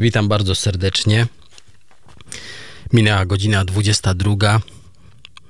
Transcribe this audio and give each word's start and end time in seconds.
Witam 0.00 0.28
bardzo 0.28 0.54
serdecznie. 0.54 1.26
Minęła 2.92 3.26
godzina 3.26 3.64
22. 3.64 4.60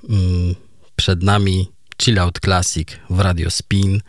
Mm, 0.09 0.55
przed 0.95 1.23
nami 1.23 1.71
Chill 2.01 2.19
Out 2.19 2.39
Classic 2.39 2.87
w 3.09 3.19
Radio 3.19 3.51
Spin. 3.51 4.01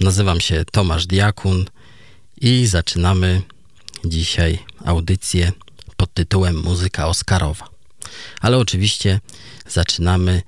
Nazywam 0.00 0.40
się 0.40 0.64
Tomasz 0.72 1.06
Diakun 1.06 1.64
i 2.40 2.66
zaczynamy 2.66 3.42
dzisiaj 4.04 4.58
audycję 4.84 5.52
pod 5.96 6.14
tytułem 6.14 6.56
Muzyka 6.56 7.06
Oscarowa. 7.06 7.68
Ale 8.40 8.58
oczywiście 8.58 9.20
zaczynamy 9.68 10.42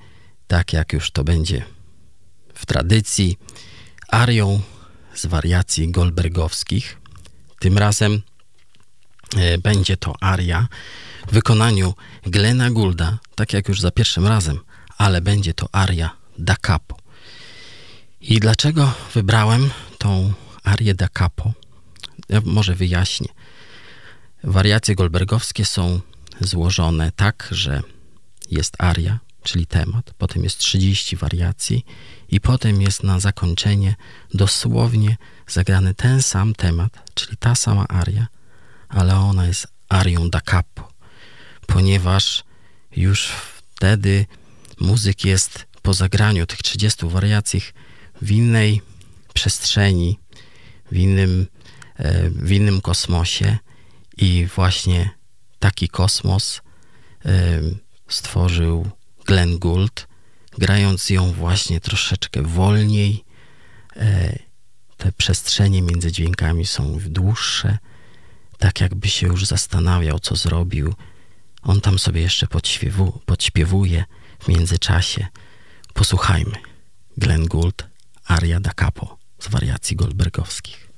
tak 0.47 0.73
jak 0.73 0.93
już 0.93 1.11
to 1.11 1.25
będzie 1.25 1.63
w 2.55 2.67
tradycji 2.67 3.39
arią 4.09 4.61
z 5.15 5.27
wariacji 5.27 5.91
Goldbergowskich. 5.91 7.00
Tym 7.61 7.79
razem 7.79 8.23
e, 9.37 9.59
będzie 9.59 9.97
to 9.97 10.15
aria 10.21 10.69
w 11.29 11.33
wykonaniu 11.33 11.95
Glena 12.23 12.71
Goulda, 12.71 13.19
tak 13.35 13.53
jak 13.53 13.69
już 13.69 13.81
za 13.81 13.91
pierwszym 13.91 14.27
razem, 14.27 14.61
ale 14.99 15.21
będzie 15.21 15.55
to 15.55 15.69
aria 15.73 16.11
da 16.39 16.57
capo. 16.67 16.97
I 18.21 18.41
dlaczego 18.41 18.93
wybrałem 19.15 19.71
tą 19.99 20.33
arię 20.65 20.95
da 20.95 21.09
capo? 21.09 21.53
Ja 22.29 22.41
może 22.45 22.75
wyjaśnię. 22.75 23.29
Wariacje 24.45 24.95
goldbergowskie 24.95 25.65
są 25.65 26.01
złożone 26.41 27.13
tak, 27.17 27.49
że 27.51 27.83
jest 28.51 28.75
aria, 28.79 29.19
czyli 29.43 29.67
temat, 29.67 30.15
potem 30.19 30.45
jest 30.45 30.59
30 30.59 31.17
wariacji 31.17 31.85
i 32.29 32.41
potem 32.41 32.83
jest 32.83 33.03
na 33.03 33.21
zakończenie 33.21 33.95
dosłownie 34.35 35.17
zagrany 35.47 35.95
ten 35.95 36.23
sam 36.23 36.55
temat, 36.55 37.11
czyli 37.15 37.37
ta 37.37 37.55
sama 37.55 37.89
aria, 37.89 38.27
ale 38.89 39.17
ona 39.17 39.47
jest 39.47 39.67
arią 39.89 40.31
da 40.31 40.41
capo, 40.41 40.93
ponieważ 41.67 42.45
już 42.97 43.29
wtedy 43.75 44.27
muzyk 44.81 45.25
jest 45.25 45.67
po 45.83 45.95
zagraniu 45.95 46.47
tych 46.47 46.63
30 46.63 47.07
wariacji 47.09 47.63
w 48.23 48.31
innej 48.31 48.83
przestrzeni, 49.35 50.19
w 50.93 50.97
innym, 50.97 51.47
e, 51.97 52.31
w 52.31 52.53
innym 52.53 52.81
kosmosie 52.81 53.59
i 54.17 54.47
właśnie 54.57 55.11
taki 55.59 55.89
kosmos 55.89 56.61
e, 57.25 57.61
stworzył 58.09 58.91
Glenn 59.31 59.59
Gould, 59.59 60.09
grając 60.59 61.11
ją 61.11 61.33
właśnie 61.33 61.81
troszeczkę 61.81 62.43
wolniej. 62.43 63.25
E, 63.97 64.39
te 64.97 65.13
przestrzenie 65.13 65.83
między 65.83 66.13
dźwiękami 66.13 66.67
są 66.67 66.99
dłuższe, 67.07 67.79
tak 68.59 68.81
jakby 68.81 69.09
się 69.09 69.27
już 69.27 69.47
zastanawiał, 69.47 70.19
co 70.19 70.37
zrobił. 70.37 70.95
On 71.63 71.81
tam 71.81 71.99
sobie 71.99 72.21
jeszcze 72.21 72.47
podśpiewu, 72.47 73.21
podśpiewuje 73.27 74.05
w 74.41 74.49
międzyczasie. 74.49 75.27
Posłuchajmy. 75.95 76.57
Glenn 77.17 77.47
Gould, 77.47 77.87
aria 78.25 78.61
da 78.61 78.71
capo 78.75 79.19
z 79.39 79.49
wariacji 79.49 79.97
goldbergowskich. 79.97 80.90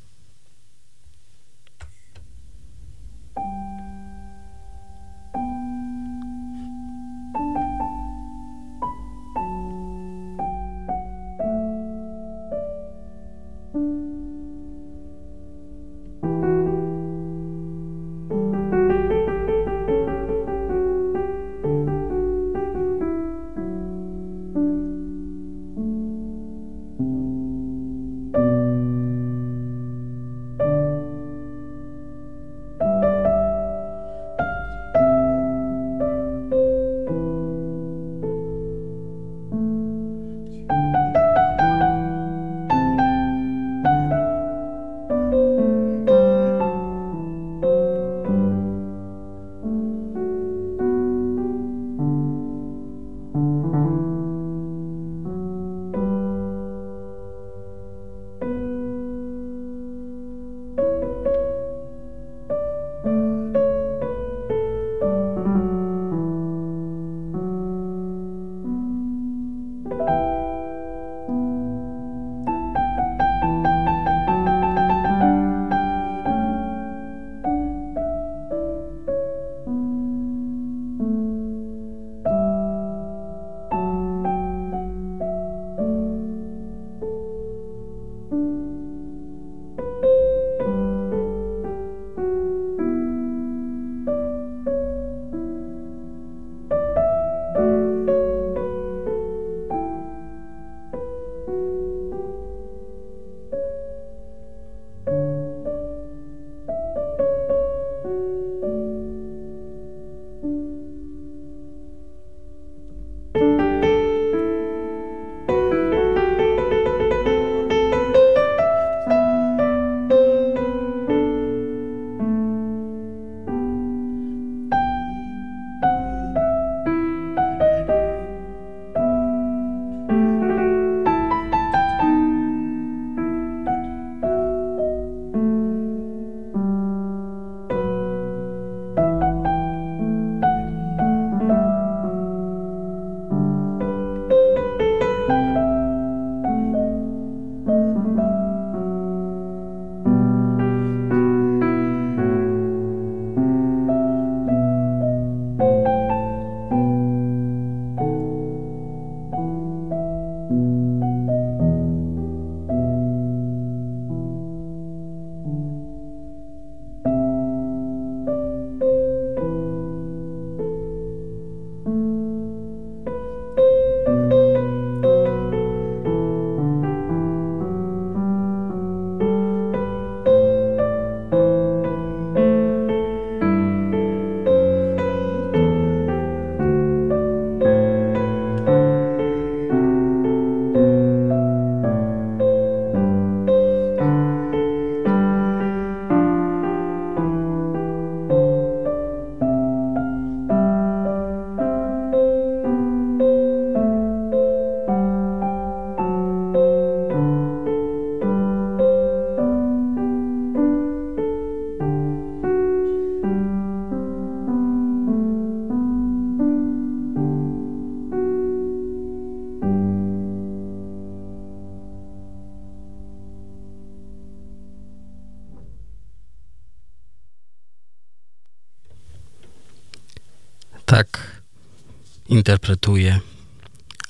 Interpretuje 232.32 233.20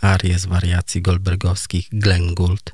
arię 0.00 0.38
z 0.38 0.46
wariacji 0.46 1.02
goldbergowskich 1.02 1.88
Glenn 1.92 2.34
Gould. 2.34 2.72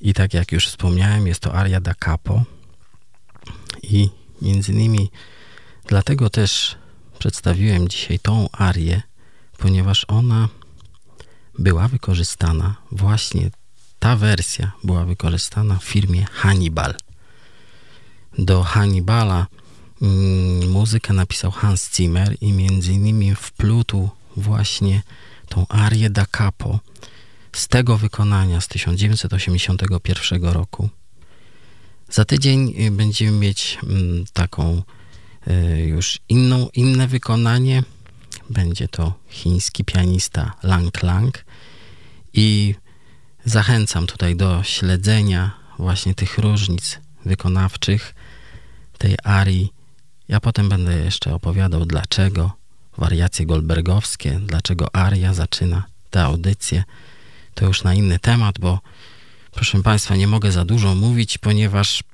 I 0.00 0.14
tak 0.14 0.34
jak 0.34 0.52
już 0.52 0.66
wspomniałem, 0.68 1.26
jest 1.26 1.40
to 1.40 1.54
aria 1.54 1.80
da 1.80 1.94
capo. 1.94 2.44
I 3.82 4.08
między 4.42 4.72
innymi 4.72 5.10
dlatego 5.86 6.30
też 6.30 6.76
przedstawiłem 7.18 7.88
dzisiaj 7.88 8.18
tą 8.18 8.48
arię, 8.52 9.02
ponieważ 9.58 10.04
ona 10.08 10.48
była 11.58 11.88
wykorzystana, 11.88 12.74
właśnie 12.90 13.50
ta 13.98 14.16
wersja 14.16 14.72
była 14.84 15.04
wykorzystana 15.04 15.78
w 15.78 15.84
firmie 15.84 16.24
Hannibal. 16.32 16.94
Do 18.38 18.62
Hannibala 18.62 19.46
mm, 20.02 20.70
muzykę 20.70 21.12
napisał 21.12 21.50
Hans 21.50 21.96
Zimmer 21.96 22.36
i 22.40 22.52
między 22.52 22.92
innymi 22.92 23.34
wplótł 23.34 24.10
właśnie 24.36 25.02
tą 25.48 25.66
arię 25.68 26.10
da 26.10 26.26
capo 26.26 26.80
z 27.52 27.68
tego 27.68 27.96
wykonania 27.96 28.60
z 28.60 28.68
1981 28.68 30.44
roku. 30.44 30.88
Za 32.10 32.24
tydzień 32.24 32.74
y, 32.80 32.90
będziemy 32.90 33.38
mieć 33.38 33.78
mm, 33.82 34.24
taką 34.32 34.82
y, 35.48 35.80
już 35.80 36.18
inną, 36.28 36.68
inne 36.74 37.08
wykonanie. 37.08 37.82
Będzie 38.50 38.88
to 38.88 39.14
chiński 39.28 39.84
pianista 39.84 40.52
Lang 40.62 41.02
Lang 41.02 41.44
i 42.32 42.74
zachęcam 43.44 44.06
tutaj 44.06 44.36
do 44.36 44.62
śledzenia 44.62 45.50
właśnie 45.78 46.14
tych 46.14 46.38
różnic 46.38 46.98
wykonawczych 47.24 48.14
tej 48.98 49.16
arii. 49.24 49.72
Ja 50.28 50.40
potem 50.40 50.68
będę 50.68 50.98
jeszcze 50.98 51.34
opowiadał 51.34 51.86
dlaczego 51.86 52.52
wariacje 52.98 53.46
goldbergowskie, 53.46 54.40
dlaczego 54.46 54.94
aria 54.96 55.34
zaczyna 55.34 55.84
tę 56.10 56.22
audycję. 56.22 56.84
To 57.54 57.66
już 57.66 57.82
na 57.82 57.94
inny 57.94 58.18
temat, 58.18 58.58
bo 58.58 58.80
proszę 59.52 59.82
Państwa, 59.82 60.16
nie 60.16 60.26
mogę 60.26 60.52
za 60.52 60.64
dużo 60.64 60.94
mówić, 60.94 61.38
ponieważ 61.38 62.04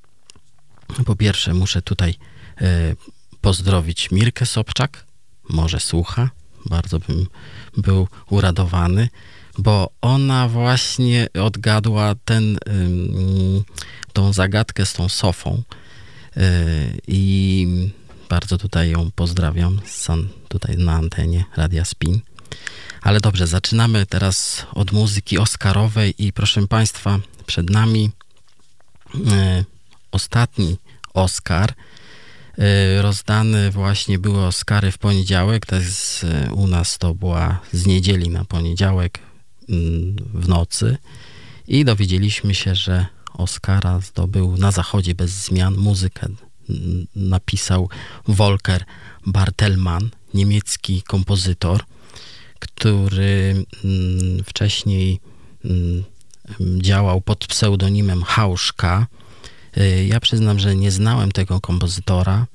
po 1.05 1.15
pierwsze 1.15 1.53
muszę 1.53 1.81
tutaj 1.81 2.15
y, 2.61 2.95
pozdrowić 3.41 4.11
Mirkę 4.11 4.45
Sobczak, 4.45 5.05
może 5.49 5.79
słucha, 5.79 6.29
bardzo 6.65 6.99
bym 6.99 7.27
był 7.77 8.07
uradowany, 8.29 9.09
bo 9.57 9.89
ona 10.01 10.47
właśnie 10.47 11.27
odgadła 11.43 12.15
ten, 12.25 12.55
y, 12.55 12.59
tą 14.13 14.33
zagadkę 14.33 14.85
z 14.85 14.93
tą 14.93 15.09
sofą 15.09 15.63
y, 16.37 16.41
i 17.07 17.67
bardzo 18.31 18.57
tutaj 18.57 18.89
ją 18.89 19.11
pozdrawiam 19.15 19.81
sam 19.85 20.29
tutaj 20.47 20.77
na 20.77 20.93
antenie 20.93 21.45
Radia 21.57 21.85
Spin. 21.85 22.19
Ale 23.01 23.19
dobrze, 23.19 23.47
zaczynamy 23.47 24.05
teraz 24.05 24.65
od 24.73 24.91
muzyki 24.91 25.37
Oscarowej 25.37 26.13
i 26.17 26.33
proszę 26.33 26.67
Państwa, 26.67 27.19
przed 27.45 27.69
nami 27.69 28.11
e, 29.31 29.63
ostatni 30.11 30.77
Oscar. 31.13 31.73
E, 32.57 33.71
właśnie 33.71 34.19
były 34.19 34.45
Oscary 34.45 34.91
w 34.91 34.97
poniedziałek, 34.97 35.65
to 35.65 35.75
jest 35.75 36.23
e, 36.23 36.53
u 36.53 36.67
nas 36.67 36.97
to 36.97 37.15
była 37.15 37.59
z 37.73 37.85
niedzieli 37.85 38.29
na 38.29 38.45
poniedziałek 38.45 39.19
mm, 39.69 40.15
w 40.33 40.47
nocy 40.47 40.97
i 41.67 41.85
dowiedzieliśmy 41.85 42.55
się, 42.55 42.75
że 42.75 43.05
Oscara 43.33 43.99
zdobył 43.99 44.57
na 44.57 44.71
zachodzie 44.71 45.15
bez 45.15 45.31
zmian 45.31 45.75
muzykę 45.75 46.27
napisał 47.15 47.89
Volker 48.27 48.85
Bartelmann, 49.25 50.09
niemiecki 50.33 51.01
kompozytor, 51.03 51.83
który 52.59 53.65
mm, 53.83 54.43
wcześniej 54.43 55.19
mm, 55.65 56.03
działał 56.81 57.21
pod 57.21 57.47
pseudonimem 57.47 58.23
Hauszka. 58.23 59.07
Y, 59.77 60.05
ja 60.05 60.19
przyznam, 60.19 60.59
że 60.59 60.75
nie 60.75 60.91
znałem 60.91 61.31
tego 61.31 61.61
kompozytora, 61.61 62.47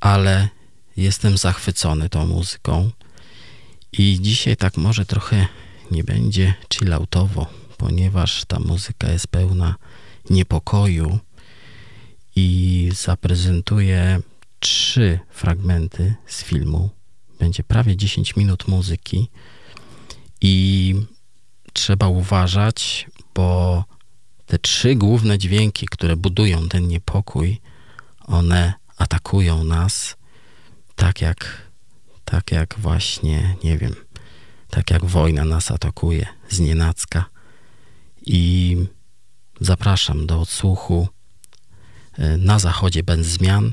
ale 0.00 0.48
jestem 0.96 1.38
zachwycony 1.38 2.08
tą 2.08 2.26
muzyką. 2.26 2.90
I 3.92 4.18
dzisiaj 4.20 4.56
tak 4.56 4.76
może 4.76 5.06
trochę 5.06 5.46
nie 5.90 6.04
będzie 6.04 6.54
chilloutowo, 6.74 7.46
ponieważ 7.76 8.44
ta 8.44 8.60
muzyka 8.60 9.12
jest 9.12 9.26
pełna 9.26 9.74
niepokoju, 10.30 11.18
i 12.36 12.90
zaprezentuję 12.94 14.20
trzy 14.60 15.18
fragmenty 15.30 16.14
z 16.26 16.42
filmu. 16.42 16.90
Będzie 17.38 17.62
prawie 17.62 17.96
10 17.96 18.36
minut 18.36 18.68
muzyki 18.68 19.30
i 20.40 20.94
trzeba 21.72 22.08
uważać, 22.08 23.06
bo 23.34 23.84
te 24.46 24.58
trzy 24.58 24.94
główne 24.94 25.38
dźwięki, 25.38 25.86
które 25.86 26.16
budują 26.16 26.68
ten 26.68 26.88
niepokój, 26.88 27.60
one 28.26 28.72
atakują 28.96 29.64
nas 29.64 30.16
tak 30.96 31.20
jak, 31.20 31.62
tak 32.24 32.52
jak 32.52 32.74
właśnie, 32.78 33.56
nie 33.64 33.78
wiem, 33.78 33.94
tak 34.70 34.90
jak 34.90 35.04
wojna 35.04 35.44
nas 35.44 35.70
atakuje 35.70 36.26
z 36.48 36.60
nienacka. 36.60 37.24
I 38.26 38.76
zapraszam 39.60 40.26
do 40.26 40.40
odsłuchu 40.40 41.08
na 42.38 42.58
zachodzie 42.58 43.02
bez 43.02 43.26
zmian 43.26 43.72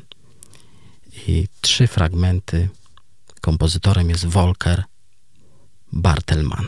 i 1.28 1.48
trzy 1.62 1.88
fragmenty. 1.88 2.70
Kompozytorem 3.41 4.10
jest 4.10 4.25
Volker 4.25 4.84
Bartelmann. 5.91 6.67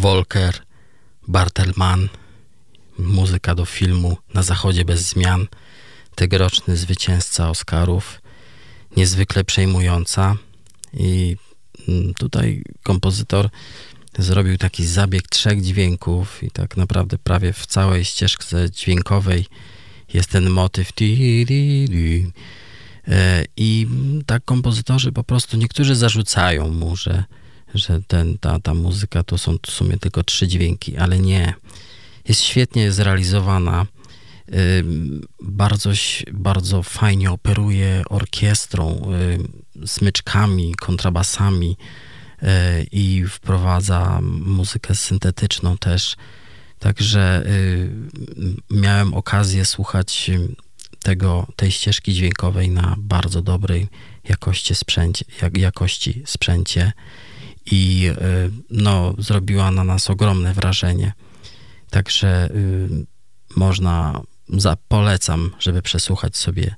Volker 0.00 0.54
Bartelman, 1.28 2.08
muzyka 2.98 3.54
do 3.54 3.64
filmu 3.64 4.16
Na 4.34 4.42
Zachodzie 4.42 4.84
bez 4.84 5.00
zmian, 5.00 5.46
tegoroczny 6.14 6.76
zwycięzca 6.76 7.50
Oscarów, 7.50 8.22
niezwykle 8.96 9.44
przejmująca. 9.44 10.36
I 10.94 11.36
mm, 11.88 12.14
tutaj 12.14 12.62
kompozytor 12.82 13.48
zrobił 14.18 14.58
taki 14.58 14.86
zabieg 14.86 15.28
trzech 15.28 15.62
dźwięków 15.62 16.42
i 16.42 16.50
tak 16.50 16.76
naprawdę 16.76 17.18
prawie 17.18 17.52
w 17.52 17.66
całej 17.66 18.04
ścieżce 18.04 18.70
dźwiękowej 18.70 19.46
jest 20.14 20.30
ten 20.30 20.50
motyw. 20.50 20.92
E, 23.08 23.44
i 23.56 23.86
tak 24.26 24.44
kompozytorzy 24.44 25.12
po 25.12 25.24
prostu 25.24 25.56
niektórzy 25.56 25.94
zarzucają 25.94 26.68
mu, 26.68 26.96
że, 26.96 27.24
że 27.74 28.00
ten, 28.06 28.38
ta, 28.38 28.60
ta 28.60 28.74
muzyka 28.74 29.22
to 29.22 29.38
są 29.38 29.56
w 29.66 29.70
sumie 29.70 29.98
tylko 29.98 30.24
trzy 30.24 30.48
dźwięki, 30.48 30.96
ale 30.96 31.18
nie. 31.18 31.54
Jest 32.28 32.40
świetnie 32.40 32.92
zrealizowana. 32.92 33.86
Bardzo, 35.42 35.90
bardzo 36.32 36.82
fajnie 36.82 37.30
operuje 37.30 38.02
orkiestrą, 38.08 39.12
smyczkami, 39.86 40.74
kontrabasami 40.74 41.76
e, 42.42 42.82
i 42.82 43.24
wprowadza 43.28 44.20
muzykę 44.22 44.94
syntetyczną 44.94 45.78
też. 45.78 46.16
Także 46.78 47.42
y, 47.46 47.90
miałem 48.70 49.14
okazję 49.14 49.64
słuchać 49.64 50.30
tego, 51.02 51.46
tej 51.56 51.70
ścieżki 51.70 52.14
dźwiękowej 52.14 52.70
na 52.70 52.94
bardzo 52.98 53.42
dobrej 53.42 53.88
jakości 54.28 54.74
sprzęcie, 54.74 55.24
jak, 55.42 55.58
jakości 55.58 56.22
sprzęcie 56.26 56.92
i 57.66 58.10
y, 58.10 58.50
no, 58.70 59.14
zrobiła 59.18 59.70
na 59.70 59.84
nas 59.84 60.10
ogromne 60.10 60.54
wrażenie. 60.54 61.12
Także 61.90 62.48
y, 62.50 63.06
można, 63.56 64.20
polecam, 64.88 65.50
żeby 65.58 65.82
przesłuchać 65.82 66.36
sobie 66.36 66.74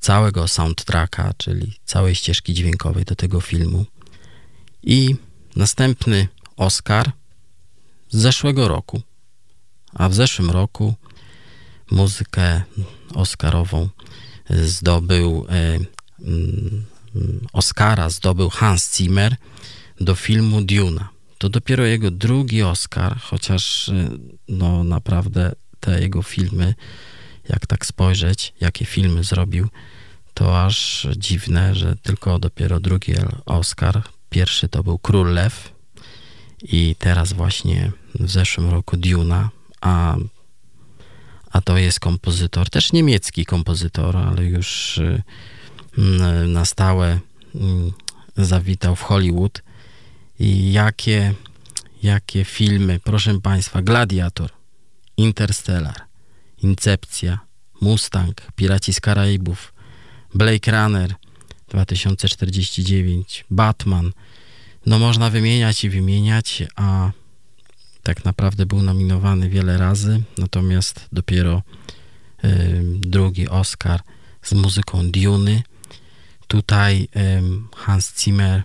całego 0.00 0.48
soundtracka, 0.48 1.32
czyli 1.36 1.72
całej 1.84 2.14
ścieżki 2.14 2.54
dźwiękowej 2.54 3.04
do 3.04 3.14
tego 3.14 3.40
filmu. 3.40 3.86
I 4.82 5.16
następny 5.56 6.28
Oscar 6.56 7.12
z 8.10 8.16
zeszłego 8.18 8.68
roku. 8.68 9.02
A 9.94 10.08
w 10.08 10.14
zeszłym 10.14 10.50
roku 10.50 10.94
muzykę 11.90 12.62
Oscarową 13.14 13.88
zdobył 14.50 15.46
e, 15.48 15.78
mm, 16.20 16.84
Oscara 17.52 18.10
zdobył 18.10 18.50
Hans 18.50 18.96
Zimmer 18.96 19.36
do 20.00 20.14
filmu 20.14 20.62
Duna. 20.62 21.08
To 21.38 21.48
dopiero 21.48 21.84
jego 21.84 22.10
drugi 22.10 22.62
Oscar, 22.62 23.20
chociaż 23.20 23.88
e, 23.88 24.10
no 24.48 24.84
naprawdę 24.84 25.52
te 25.80 26.00
jego 26.00 26.22
filmy, 26.22 26.74
jak 27.48 27.66
tak 27.66 27.86
spojrzeć, 27.86 28.52
jakie 28.60 28.84
filmy 28.84 29.24
zrobił, 29.24 29.68
to 30.34 30.64
aż 30.64 31.08
dziwne, 31.16 31.74
że 31.74 31.96
tylko 31.96 32.38
dopiero 32.38 32.80
drugi 32.80 33.12
Oscar. 33.46 34.02
Pierwszy 34.30 34.68
to 34.68 34.82
był 34.82 34.98
Król 34.98 35.34
Lew 35.34 35.72
i 36.62 36.96
teraz 36.98 37.32
właśnie 37.32 37.92
w 38.14 38.30
zeszłym 38.30 38.70
roku 38.70 38.96
Duna, 38.96 39.50
a, 39.80 40.16
a 41.50 41.60
to 41.60 41.78
jest 41.78 42.00
kompozytor, 42.00 42.70
też 42.70 42.92
niemiecki 42.92 43.44
kompozytor, 43.44 44.16
ale 44.16 44.44
już 44.44 44.98
y, 44.98 45.22
na 46.46 46.64
stałe 46.64 47.18
y, 47.54 47.58
zawitał 48.36 48.96
w 48.96 49.02
Hollywood. 49.02 49.62
I 50.38 50.72
jakie, 50.72 51.34
jakie 52.02 52.44
filmy, 52.44 53.00
proszę 53.04 53.40
Państwa, 53.40 53.82
Gladiator, 53.82 54.50
Interstellar, 55.16 56.00
Incepcja, 56.62 57.38
Mustang, 57.80 58.42
Piraci 58.56 58.92
z 58.92 59.00
Karaibów, 59.00 59.74
Blake 60.34 60.70
Runner 60.70 61.14
2049, 61.68 63.44
Batman. 63.50 64.12
No 64.86 64.98
można 64.98 65.30
wymieniać 65.30 65.84
i 65.84 65.90
wymieniać, 65.90 66.62
a 66.76 67.10
tak 68.02 68.24
naprawdę 68.24 68.66
był 68.66 68.82
nominowany 68.82 69.48
wiele 69.48 69.78
razy, 69.78 70.22
natomiast 70.38 71.08
dopiero 71.12 71.62
y, 72.44 72.82
drugi 72.84 73.48
Oscar 73.48 74.00
z 74.42 74.52
muzyką 74.52 75.10
Duny. 75.10 75.62
Tutaj 76.48 77.08
y, 77.16 77.42
Hans 77.76 78.14
Zimmer 78.18 78.62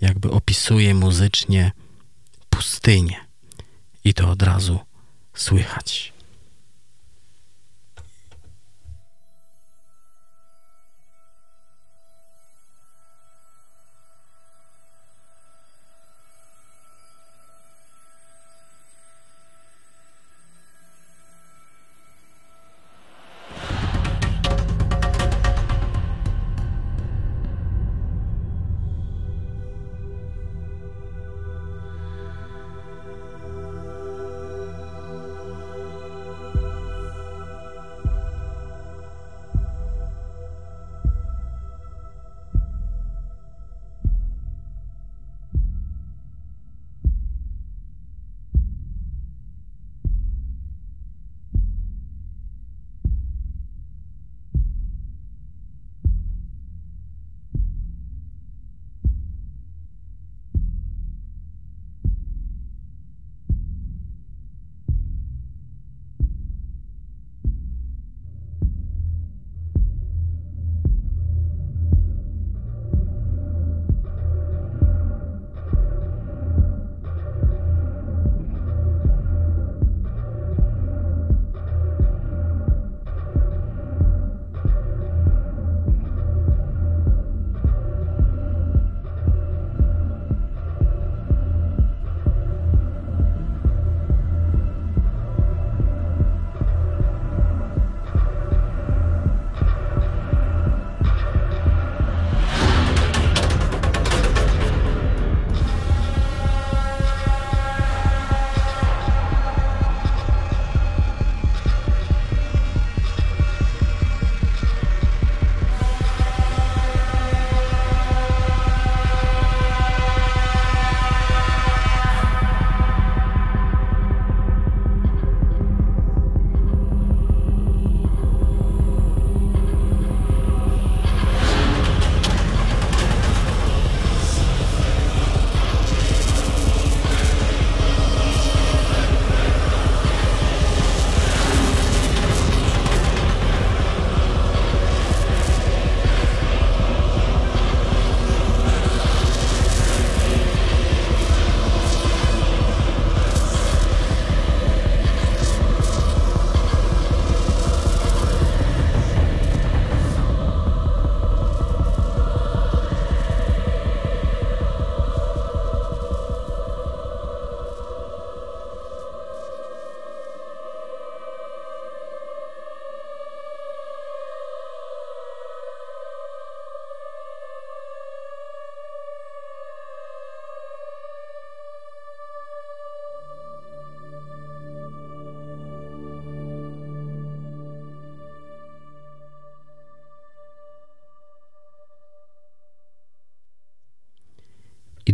jakby 0.00 0.30
opisuje 0.30 0.94
muzycznie 0.94 1.72
pustynię 2.50 3.20
i 4.04 4.14
to 4.14 4.30
od 4.30 4.42
razu 4.42 4.78
słychać. 5.34 6.15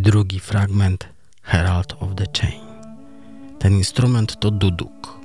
Drugi 0.03 0.41
fragment 0.41 1.07
Herald 1.43 1.95
of 2.01 2.17
the 2.17 2.27
Chain. 2.33 2.61
Ten 3.61 3.73
instrument 3.75 4.41
to 4.41 4.51
duduk. 4.51 5.22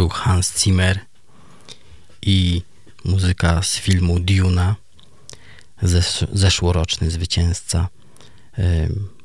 Był 0.00 0.08
Hans 0.08 0.62
Zimmer 0.62 0.98
i 2.22 2.62
muzyka 3.04 3.62
z 3.62 3.76
filmu 3.76 4.20
Duna, 4.20 4.76
zesz 5.82 6.24
zeszłoroczny 6.32 7.10
zwycięzca 7.10 7.88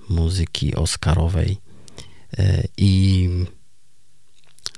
muzyki 0.10 0.76
Oscarowej. 0.76 1.58
I 2.78 3.30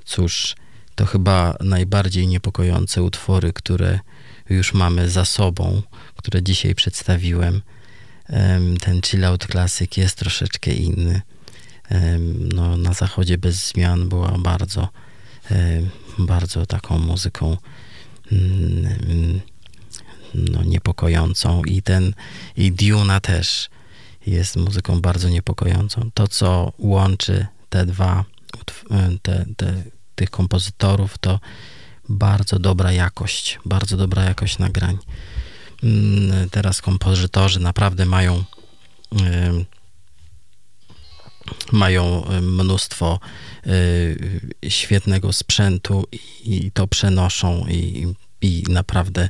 cóż, 0.04 0.56
to 0.94 1.06
chyba 1.06 1.56
najbardziej 1.60 2.26
niepokojące 2.26 3.02
utwory, 3.02 3.52
które 3.52 4.00
już 4.48 4.74
mamy 4.74 5.10
za 5.10 5.24
sobą, 5.24 5.82
które 6.16 6.42
dzisiaj 6.42 6.74
przedstawiłem. 6.74 7.62
Ten 8.80 9.02
chillout 9.02 9.46
klasyk 9.46 9.96
jest 9.96 10.16
troszeczkę 10.16 10.72
inny. 10.72 11.22
No, 12.54 12.76
na 12.76 12.92
zachodzie 12.92 13.38
bez 13.38 13.68
zmian 13.68 14.08
była 14.08 14.38
bardzo, 14.38 14.88
bardzo 16.18 16.66
taką 16.66 16.98
muzyką 16.98 17.56
mm, 18.32 19.40
no, 20.34 20.62
niepokojącą 20.62 21.64
i 21.64 21.82
ten 21.82 22.14
i 22.56 22.72
Duna 22.72 23.20
też 23.20 23.70
jest 24.26 24.56
muzyką 24.56 25.00
bardzo 25.00 25.28
niepokojącą. 25.28 26.10
To, 26.14 26.28
co 26.28 26.72
łączy 26.78 27.46
te 27.68 27.86
dwa, 27.86 28.24
te, 29.22 29.46
te, 29.56 29.82
tych 30.14 30.30
kompozytorów, 30.30 31.18
to 31.18 31.40
bardzo 32.08 32.58
dobra 32.58 32.92
jakość, 32.92 33.58
bardzo 33.64 33.96
dobra 33.96 34.24
jakość 34.24 34.58
nagrań. 34.58 34.98
Mm, 35.82 36.50
teraz 36.50 36.82
kompozytorzy 36.82 37.60
naprawdę 37.60 38.04
mają 38.04 38.44
mają 41.72 42.24
mnóstwo 42.42 43.20
świetnego 44.68 45.32
sprzętu 45.32 46.04
i 46.44 46.70
to 46.74 46.86
przenoszą 46.86 47.66
i, 47.68 48.14
i 48.42 48.64
naprawdę 48.68 49.28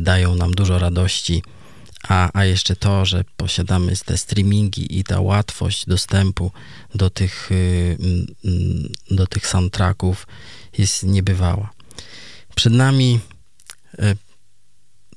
dają 0.00 0.34
nam 0.34 0.54
dużo 0.54 0.78
radości. 0.78 1.42
A, 2.08 2.30
a 2.32 2.44
jeszcze 2.44 2.76
to, 2.76 3.04
że 3.04 3.24
posiadamy 3.36 3.96
te 3.96 4.18
streamingi 4.18 4.98
i 4.98 5.04
ta 5.04 5.20
łatwość 5.20 5.86
dostępu 5.86 6.50
do 6.94 7.10
tych, 7.10 7.50
do 9.10 9.26
tych 9.26 9.46
soundtracków 9.46 10.26
jest 10.78 11.02
niebywała. 11.02 11.70
Przed 12.54 12.72
nami 12.72 13.20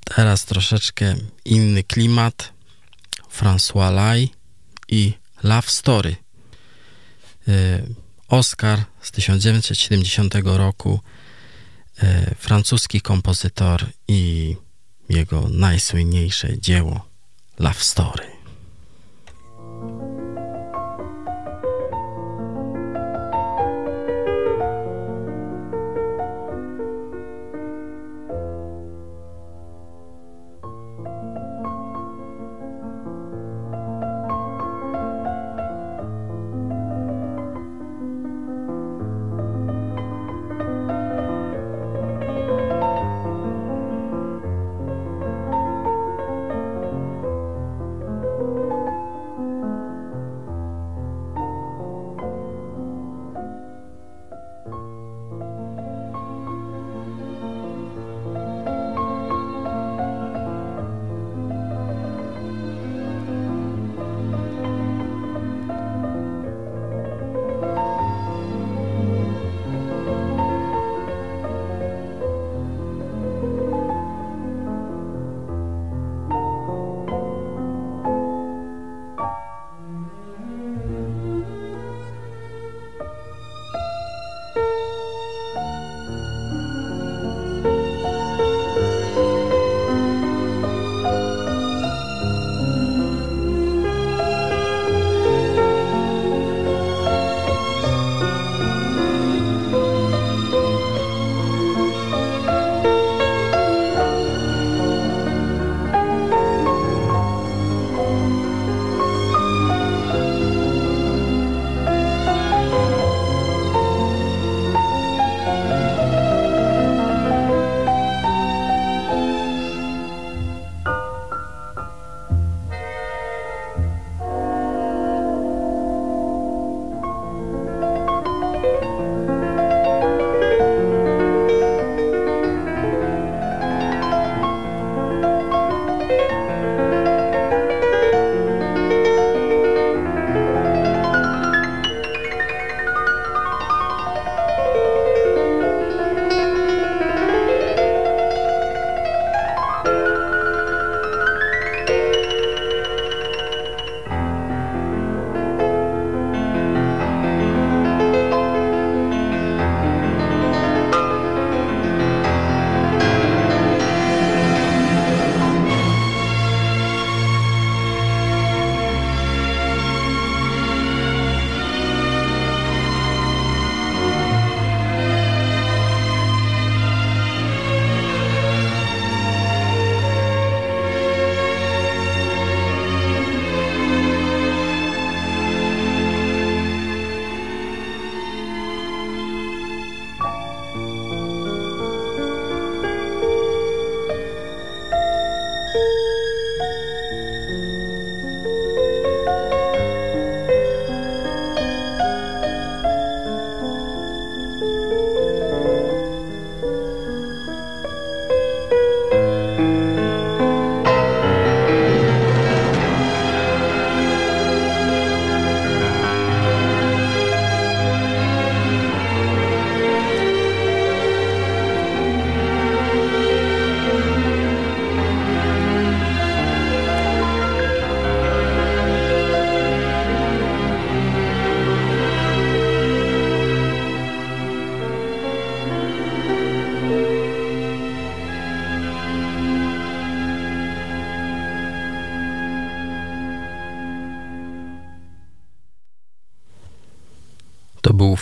teraz 0.03 0.45
troszeczkę 0.45 1.15
inny 1.45 1.83
klimat. 1.83 2.53
François 3.39 3.93
Lai 3.93 4.29
i 4.87 5.13
Love 5.43 5.67
Story. 5.67 6.15
E, 7.47 7.81
Oscar 8.27 8.83
z 9.01 9.11
1970 9.11 10.33
roku, 10.43 10.99
e, 12.03 12.35
francuski 12.35 13.01
kompozytor 13.01 13.85
i 14.07 14.55
jego 15.09 15.49
najsłynniejsze 15.49 16.59
dzieło 16.59 17.09
Love 17.59 17.79
Story. 17.79 18.38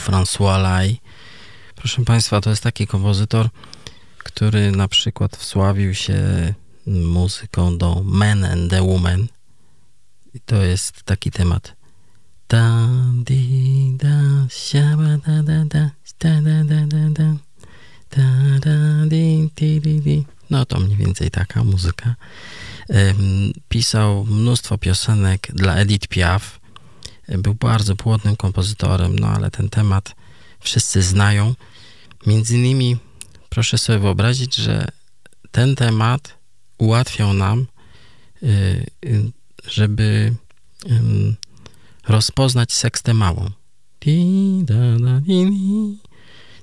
François 0.07 0.61
Lai. 0.61 0.99
Proszę 1.75 2.05
Państwa, 2.05 2.41
to 2.41 2.49
jest 2.49 2.63
taki 2.63 2.87
kompozytor, 2.87 3.49
który 4.17 4.71
na 4.71 4.87
przykład 4.87 5.37
wsławił 5.37 5.93
się 5.93 6.53
muzyką 6.87 7.77
do 7.77 8.01
Men 8.05 8.45
and 8.45 8.71
the 8.71 8.81
Woman. 8.81 9.27
I 10.33 10.39
to 10.39 10.55
jest 10.55 11.03
taki 11.03 11.31
temat. 11.31 11.75
Da, 12.49 12.87
di, 13.13 13.97
da, 13.97 14.47
siaba, 14.49 15.17
da, 15.25 15.43
da, 15.43 15.65
da, 15.65 15.91
da, 16.19 16.41
da, 16.41 16.63
da, 16.63 16.85
da, 16.87 17.09
da. 17.09 17.47
No 20.49 20.65
to 20.65 20.79
mniej 20.79 20.97
więcej 20.97 21.31
taka 21.31 21.63
muzyka. 21.63 22.15
Pisał 23.69 24.25
mnóstwo 24.25 24.77
piosenek 24.77 25.47
dla 25.53 25.75
Edith 25.75 26.07
Piaf. 26.07 26.56
Był 27.27 27.53
bardzo 27.53 27.95
płodnym 27.95 28.35
kompozytorem, 28.35 29.19
no 29.19 29.27
ale 29.27 29.51
ten 29.51 29.69
temat 29.69 30.15
wszyscy 30.59 31.01
znają. 31.01 31.55
Między 32.25 32.55
innymi 32.57 32.97
proszę 33.49 33.77
sobie 33.77 33.99
wyobrazić, 33.99 34.55
że 34.55 34.87
ten 35.51 35.75
temat 35.75 36.37
ułatwiał 36.77 37.33
nam, 37.33 37.67
y, 38.43 38.47
y, 39.05 39.31
żeby 39.67 40.33
rozpoznać 42.07 42.73
sekstę 42.73 43.13
małą. 43.13 43.49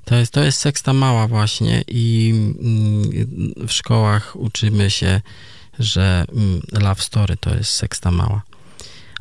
To 0.05 0.15
jest, 0.15 0.33
to 0.33 0.45
jest 0.45 0.59
seksta 0.59 0.93
mała 0.93 1.29
właśnie 1.29 1.85
i 1.89 2.35
mm, 2.35 3.69
w 3.69 3.73
szkołach 3.73 4.37
uczymy 4.37 4.91
się, 4.91 5.21
że 5.79 6.25
mm, 6.33 6.63
love 6.73 7.03
story 7.03 7.37
to 7.37 7.55
jest 7.55 7.71
seksta 7.71 8.11
mała. 8.11 8.43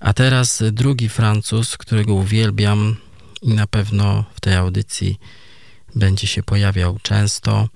A 0.03 0.13
teraz 0.13 0.63
drugi 0.71 1.09
Francuz, 1.09 1.77
którego 1.77 2.13
uwielbiam 2.13 2.97
i 3.41 3.53
na 3.53 3.67
pewno 3.67 4.23
w 4.35 4.41
tej 4.41 4.55
audycji 4.55 5.19
będzie 5.95 6.27
się 6.27 6.43
pojawiał 6.43 6.99
często, 7.01 7.69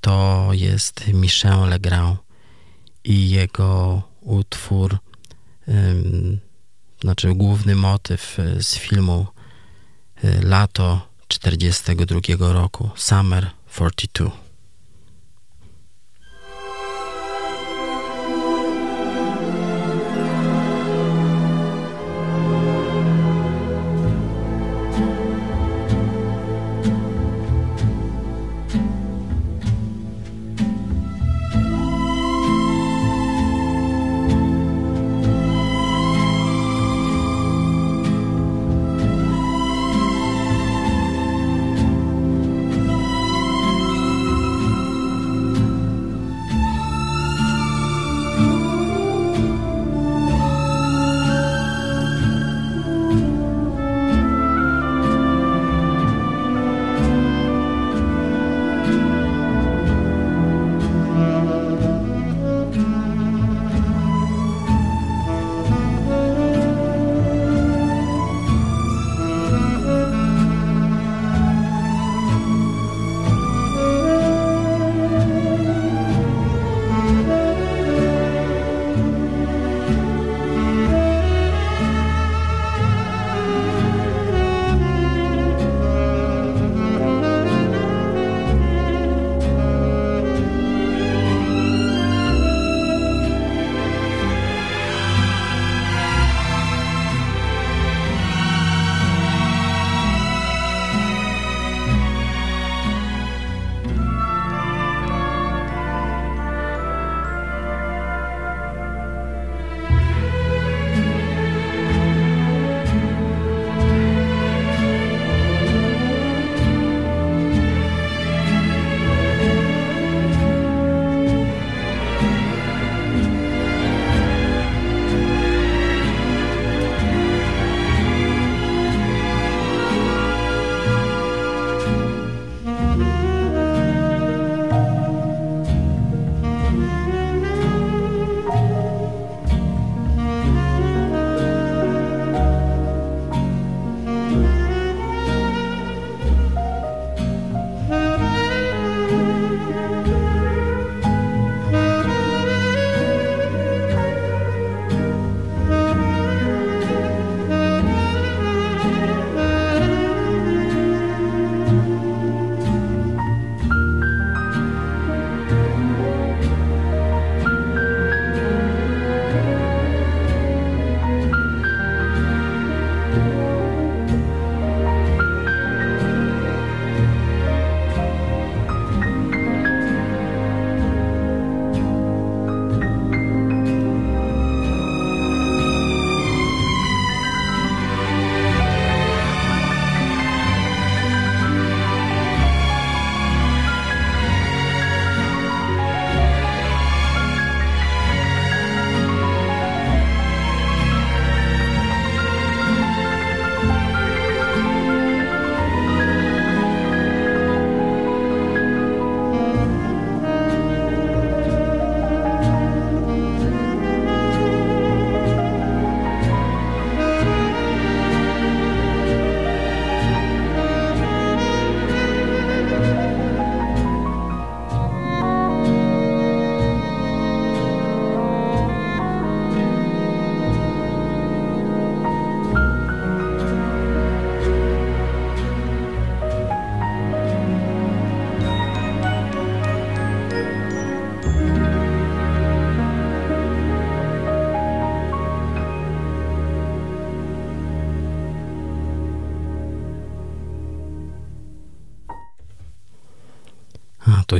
to 0.00 0.48
jest 0.52 1.08
Michel 1.08 1.68
Legrand 1.68 2.18
i 3.04 3.30
jego 3.30 4.02
utwór, 4.20 4.98
znaczy 7.00 7.34
główny 7.34 7.74
motyw 7.74 8.38
z 8.60 8.74
filmu 8.74 9.26
y, 10.24 10.40
Lato 10.42 11.08
42 11.28 12.52
roku, 12.52 12.90
Summer 12.96 13.50
42. 13.70 14.45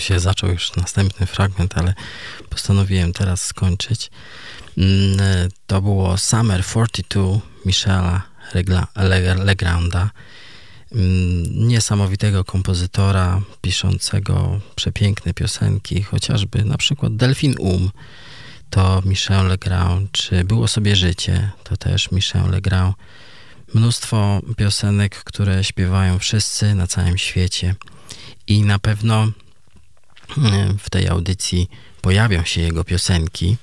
się 0.00 0.20
zaczął 0.20 0.50
już 0.50 0.76
następny 0.76 1.26
fragment, 1.26 1.78
ale 1.78 1.94
postanowiłem 2.50 3.12
teraz 3.12 3.42
skończyć. 3.42 4.10
Mm, 4.78 5.18
to 5.66 5.82
było 5.82 6.18
Summer 6.18 6.64
42 6.64 7.40
Michela 7.64 8.22
Legranda, 9.44 10.10
mm, 10.92 11.68
niesamowitego 11.68 12.44
kompozytora 12.44 13.40
piszącego 13.60 14.60
przepiękne 14.74 15.34
piosenki, 15.34 16.02
chociażby 16.02 16.64
na 16.64 16.76
przykład 16.76 17.16
Delfin 17.16 17.54
Um, 17.58 17.90
to 18.70 19.02
Michel 19.04 19.46
Legrand, 19.46 20.12
czy 20.12 20.44
Było 20.44 20.68
sobie 20.68 20.96
życie, 20.96 21.50
to 21.64 21.76
też 21.76 22.10
Michel 22.10 22.50
Legrand. 22.50 22.96
Mnóstwo 23.74 24.40
piosenek, 24.56 25.24
które 25.24 25.64
śpiewają 25.64 26.18
wszyscy 26.18 26.74
na 26.74 26.86
całym 26.86 27.18
świecie 27.18 27.74
i 28.46 28.62
na 28.62 28.78
pewno 28.78 29.28
w 30.78 30.90
tej 30.90 31.08
audycji 31.08 31.70
pojawią 32.00 32.44
się 32.44 32.60
jego 32.60 32.84
piosenki 32.84 33.56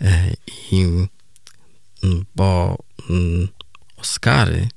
e, 0.00 0.32
i 0.72 0.86
bo 2.36 2.78
Oscary 3.96 4.68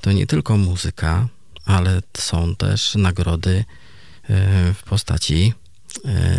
to 0.00 0.12
nie 0.12 0.26
tylko 0.26 0.56
muzyka, 0.56 1.28
ale 1.64 2.02
są 2.16 2.56
też 2.56 2.94
nagrody 2.94 3.64
e, 4.22 4.74
w 4.74 4.82
postaci 4.82 5.52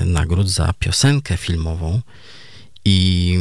nagród 0.05 0.49
za 0.49 0.73
piosenkę 0.79 1.37
filmową. 1.37 2.01
I 2.85 3.39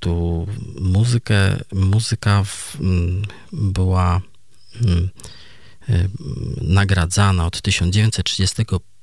tu 0.00 0.46
muzykę, 0.80 1.56
muzyka 1.72 2.44
w, 2.44 2.78
była 3.52 4.20
nagradzana 6.60 7.46
od 7.46 7.62
1935 7.62 8.93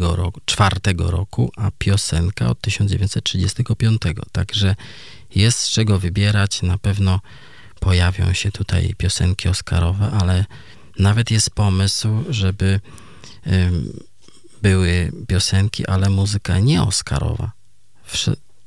roku, 0.00 0.40
4 0.44 0.80
roku, 0.98 1.52
a 1.56 1.70
piosenka 1.78 2.50
od 2.50 2.60
1935. 2.60 4.02
Także 4.32 4.76
jest 5.34 5.58
z 5.58 5.70
czego 5.70 5.98
wybierać. 5.98 6.62
Na 6.62 6.78
pewno 6.78 7.20
pojawią 7.80 8.32
się 8.32 8.52
tutaj 8.52 8.94
piosenki 8.98 9.48
Oscarowe, 9.48 10.10
ale 10.10 10.44
nawet 10.98 11.30
jest 11.30 11.50
pomysł, 11.50 12.08
żeby 12.28 12.80
były 14.62 15.12
piosenki, 15.28 15.86
ale 15.86 16.10
muzyka 16.10 16.58
nie 16.58 16.82
Oscarowa. 16.82 17.52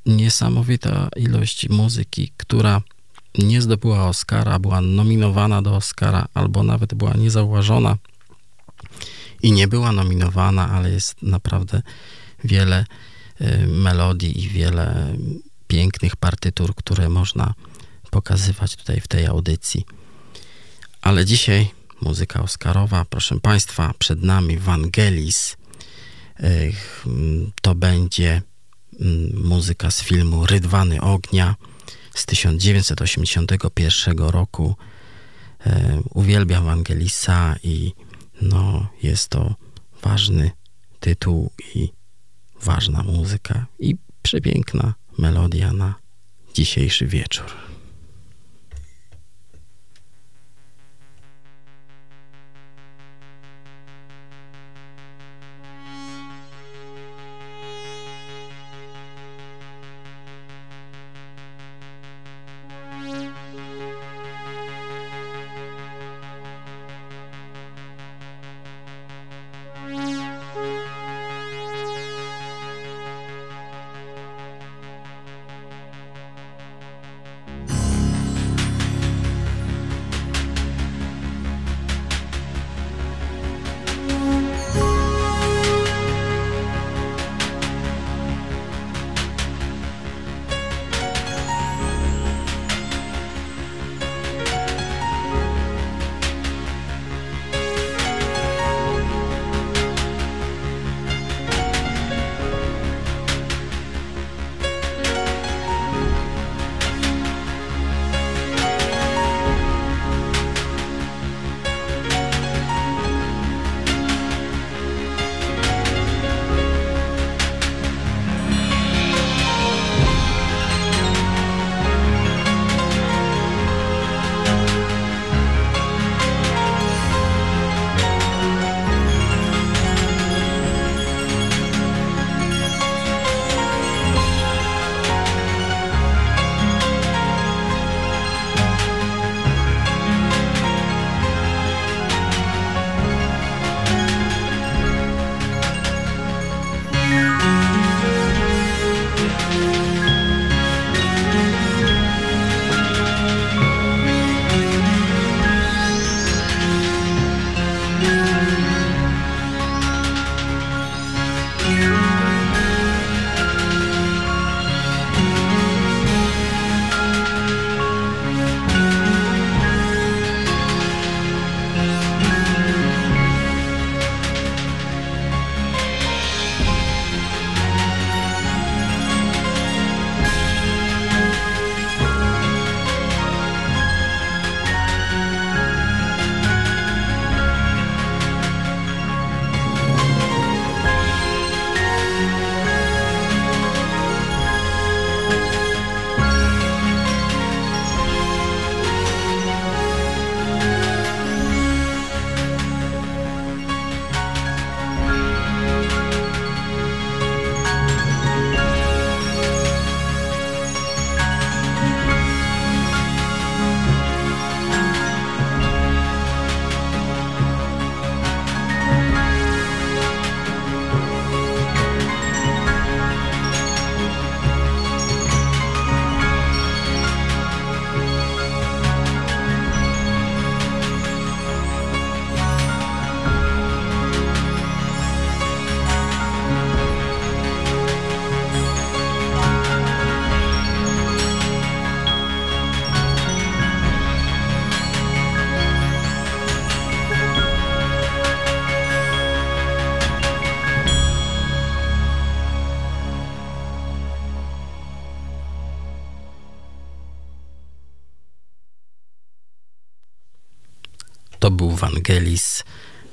Niesamowita 0.06 1.10
ilość 1.16 1.70
muzyki, 1.70 2.32
która 2.38 2.82
nie 3.38 3.62
zdobyła 3.62 4.08
Oscara, 4.08 4.60
była 4.60 4.82
nominowana 4.82 5.62
do 5.62 5.76
Oscara, 5.76 6.28
albo 6.34 6.64
nawet 6.64 6.94
była 6.94 7.14
niezauważona 7.14 7.98
i 9.44 9.52
nie 9.52 9.68
była 9.68 9.91
nominowana, 9.91 10.70
ale 10.70 10.91
jest 10.91 11.22
naprawdę 11.22 11.82
wiele 12.44 12.86
y, 13.41 13.68
melodii 13.68 14.44
i 14.44 14.50
wiele 14.50 15.16
pięknych 15.68 16.16
partytur, 16.16 16.76
które 16.76 17.10
można 17.10 17.54
pokazywać 18.12 18.76
tutaj 18.76 19.02
w 19.02 19.08
tej 19.08 19.26
audycji. 19.26 19.86
Ale 21.02 21.26
dzisiaj 21.26 21.72
muzyka 22.02 22.41
Oscarowa, 22.41 23.06
proszę 23.10 23.39
Państwa, 23.39 23.94
przed 24.00 24.24
nami 24.24 24.58
Vangelis, 24.58 25.58
to 27.62 27.76
będzie 27.76 28.41
mm, 29.00 29.44
muzyka 29.44 29.91
z 29.91 30.02
filmu 30.02 30.46
Rydwany 30.46 31.02
Ognia 31.02 31.56
z 32.16 32.26
1981 32.26 34.18
roku. 34.18 34.76
Uwielbiam 36.14 36.70
Angelisa 36.70 37.56
i 37.64 37.94
no, 38.42 38.88
jest 39.04 39.30
to 39.30 39.56
ważny 40.02 40.52
tytuł 41.00 41.52
i 41.76 41.90
ważna 42.62 43.04
muzyka 43.04 43.66
i 43.80 43.96
przepiękna 44.22 44.94
melodia 45.18 45.74
na 45.74 45.96
dzisiejszy 46.54 47.08
wieczór. 47.08 47.73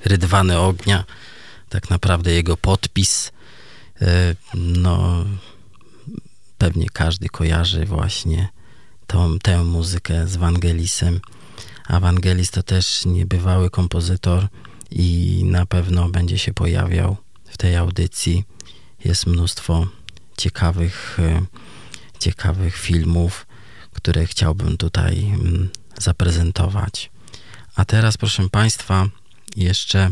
Rydwany 0.05 0.59
Ognia. 0.59 1.05
Tak 1.69 1.91
naprawdę 1.91 2.33
jego 2.33 2.57
podpis. 2.57 3.33
E, 4.03 4.35
no, 4.55 5.25
pewnie 6.59 6.87
każdy 6.93 7.29
kojarzy 7.29 7.85
właśnie 7.87 8.49
tą, 9.07 9.39
tę 9.39 9.65
muzykę 9.65 10.27
z 10.27 10.37
Wangelisem. 10.37 11.21
A 11.87 12.01
Wangelis 12.01 12.51
to 12.51 12.63
też 12.63 13.05
niebywały 13.07 13.71
kompozytor 13.71 14.49
i 14.91 15.43
na 15.45 15.67
pewno 15.67 16.09
będzie 16.09 16.39
się 16.39 16.55
pojawiał 16.55 17.17
w 17.45 17.57
tej 17.57 17.77
audycji. 17.77 18.45
Jest 19.05 19.27
mnóstwo 19.27 19.87
ciekawych, 20.37 21.19
e, 21.21 21.43
ciekawych 22.19 22.77
filmów, 22.77 23.47
które 23.93 24.27
chciałbym 24.27 24.77
tutaj 24.77 25.27
mm, 25.27 25.69
zaprezentować. 25.99 27.11
A 27.81 27.85
teraz, 27.85 28.17
proszę 28.17 28.49
Państwa, 28.49 29.09
jeszcze 29.57 30.11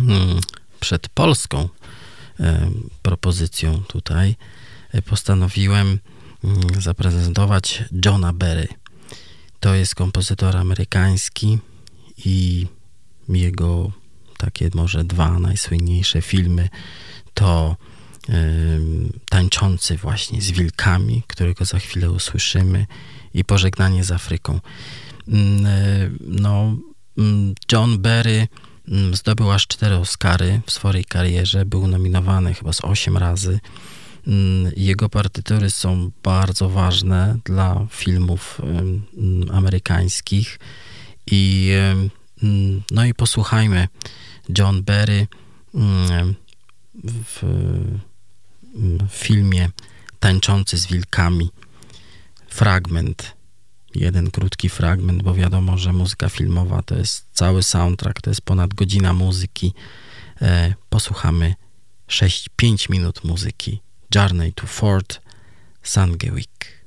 mm, 0.00 0.40
przed 0.80 1.08
polską 1.08 1.68
e, 2.40 2.70
propozycją 3.02 3.82
tutaj 3.88 4.36
e, 4.92 5.02
postanowiłem 5.02 5.98
mm, 6.44 6.80
zaprezentować 6.80 7.84
Johna 8.04 8.32
Berry. 8.32 8.68
To 9.60 9.74
jest 9.74 9.94
kompozytor 9.94 10.56
amerykański 10.56 11.58
i 12.24 12.66
jego 13.28 13.92
takie 14.38 14.70
może 14.74 15.04
dwa 15.04 15.38
najsłynniejsze 15.38 16.22
filmy 16.22 16.68
to 17.34 17.76
tańczący 19.28 19.96
właśnie 19.96 20.42
z 20.42 20.50
wilkami, 20.50 21.22
którego 21.26 21.64
za 21.64 21.78
chwilę 21.78 22.10
usłyszymy, 22.10 22.86
i 23.34 23.44
pożegnanie 23.44 24.04
z 24.04 24.10
Afryką. 24.12 24.60
Mm, 25.30 25.66
e, 25.66 26.10
no, 26.20 26.76
mm, 27.18 27.54
John 27.72 27.98
Berry 27.98 28.48
mm, 28.88 29.14
zdobył 29.14 29.50
aż 29.50 29.66
cztery 29.66 29.96
Oscary 29.96 30.60
w 30.66 30.72
swojej 30.72 31.04
karierze, 31.04 31.64
był 31.64 31.86
nominowany 31.86 32.54
chyba 32.54 32.72
z 32.72 32.84
osiem 32.84 33.16
razy. 33.16 33.60
Jego 34.76 35.08
partytury 35.08 35.70
są 35.70 36.10
bardzo 36.22 36.68
ważne 36.68 37.38
dla 37.44 37.86
filmów 37.90 38.60
amerykańskich 39.52 40.58
i 41.26 41.72
no 42.90 43.04
i 43.04 43.14
posłuchajmy 43.14 43.88
John 44.58 44.82
Berry 44.82 45.26
w 47.04 47.44
w 49.08 49.12
filmie 49.12 49.68
Tańczący 50.20 50.78
z 50.78 50.86
wilkami. 50.86 51.50
Fragment, 52.48 53.36
jeden 53.94 54.30
krótki 54.30 54.68
fragment, 54.68 55.22
bo 55.22 55.34
wiadomo, 55.34 55.78
że 55.78 55.92
muzyka 55.92 56.28
filmowa 56.28 56.82
to 56.82 56.94
jest 56.94 57.26
cały 57.32 57.62
soundtrack, 57.62 58.20
to 58.20 58.30
jest 58.30 58.42
ponad 58.42 58.74
godzina 58.74 59.12
muzyki. 59.12 59.74
E, 60.42 60.74
posłuchamy 60.88 61.54
6-5 62.08 62.90
minut 62.90 63.24
muzyki. 63.24 63.80
Journey 64.14 64.52
to 64.52 64.66
Fort 64.66 65.20
Sandgewick. 65.82 66.79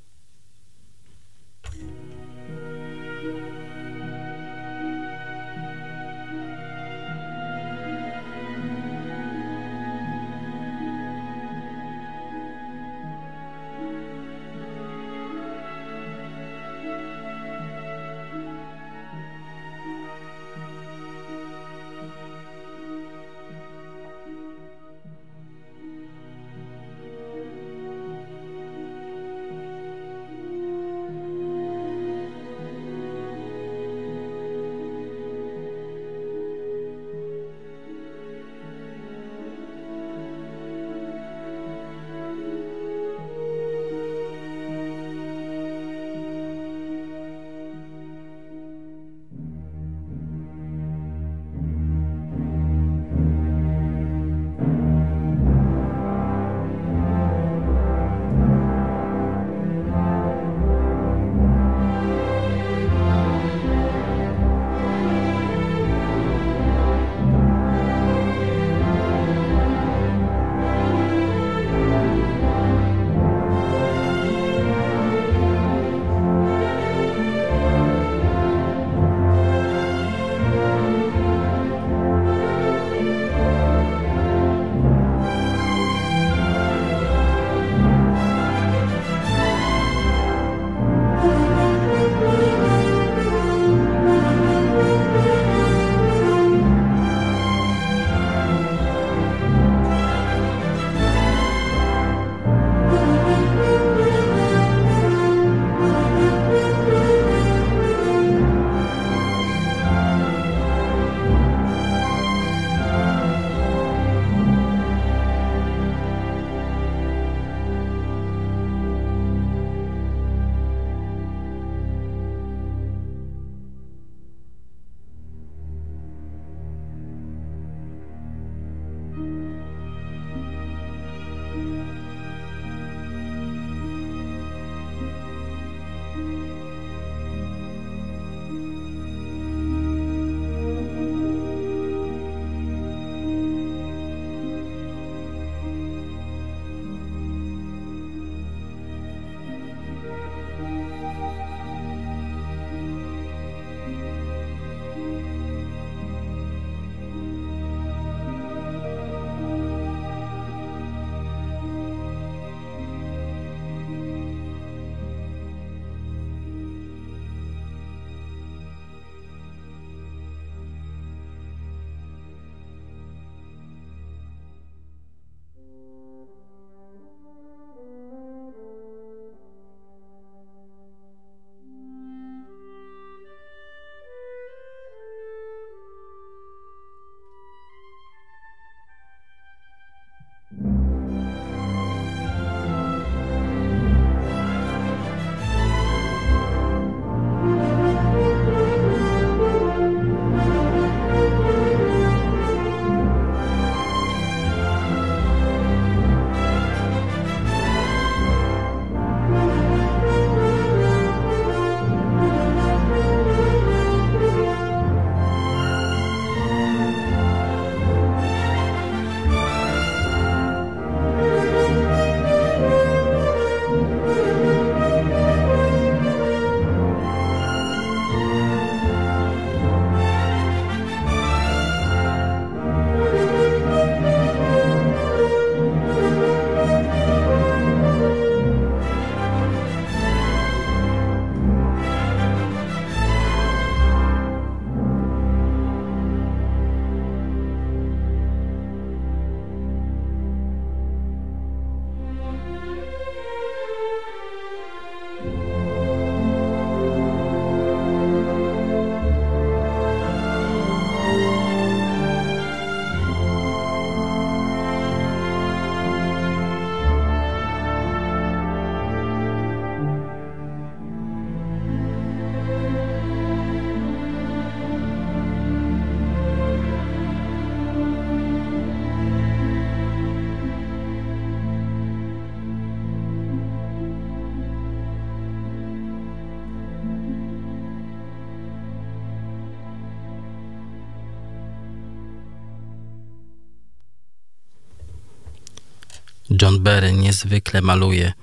John 296.41 296.59
Berry 296.59 296.93
niezwykle 296.93 297.61
maluje 297.61 298.13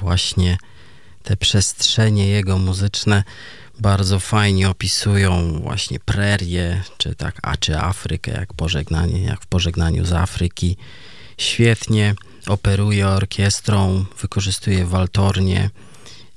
właśnie 0.00 0.58
te 1.22 1.36
przestrzenie 1.36 2.28
jego 2.28 2.58
muzyczne 2.58 3.24
bardzo 3.80 4.18
fajnie 4.18 4.70
opisują 4.70 5.60
właśnie 5.62 6.00
prerie, 6.00 6.82
czy 6.98 7.14
tak, 7.14 7.38
a 7.42 7.56
czy 7.56 7.78
Afrykę, 7.78 8.32
jak 8.32 8.54
pożegnanie, 8.54 9.22
jak 9.22 9.42
w 9.42 9.46
pożegnaniu 9.46 10.04
z 10.04 10.12
Afryki. 10.12 10.76
Świetnie 11.38 12.14
operuje 12.46 13.08
orkiestrą, 13.08 14.04
wykorzystuje 14.20 14.86
waltornie 14.86 15.70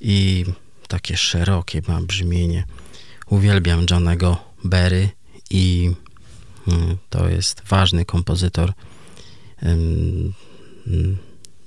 i 0.02 0.46
takie 0.88 1.18
szerokie 1.18 1.82
ma 1.88 2.02
brzmienie. 2.02 2.64
Uwielbiam 3.30 3.86
Johnego 3.90 4.38
Berry 4.64 5.10
i 5.50 5.92
mm, 6.68 6.98
to 7.10 7.30
jest 7.30 7.62
ważny 7.68 8.06
kompozytor 8.06 8.74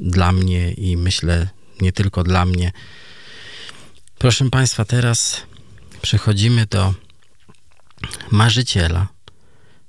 dla 0.01 0.33
mnie 0.33 0.73
i 0.73 0.97
myślę 0.97 1.49
nie 1.81 1.93
tylko 1.93 2.25
dla 2.25 2.45
mnie. 2.45 2.73
Proszę 4.19 4.51
Państwa, 4.51 4.85
teraz 4.85 5.43
przechodzimy 6.03 6.67
do 6.67 6.95
Marzyciela. 8.31 9.09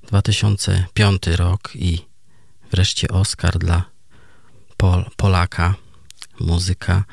2005 0.07 1.27
rok 1.27 1.71
i 1.75 1.99
wreszcie 2.71 3.07
Oscar 3.07 3.59
dla 3.59 3.83
Pol 4.77 5.05
Polaka, 5.17 5.75
muzyka. 6.39 7.03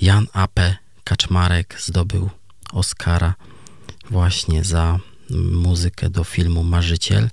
Jan 0.00 0.26
Ape 0.32 0.76
Kaczmarek 1.04 1.76
zdobył 1.80 2.30
Oscara 2.72 3.34
właśnie 4.10 4.64
za 4.64 4.98
muzykę 5.52 6.10
do 6.10 6.24
filmu 6.24 6.64
Marzyciel 6.64 7.30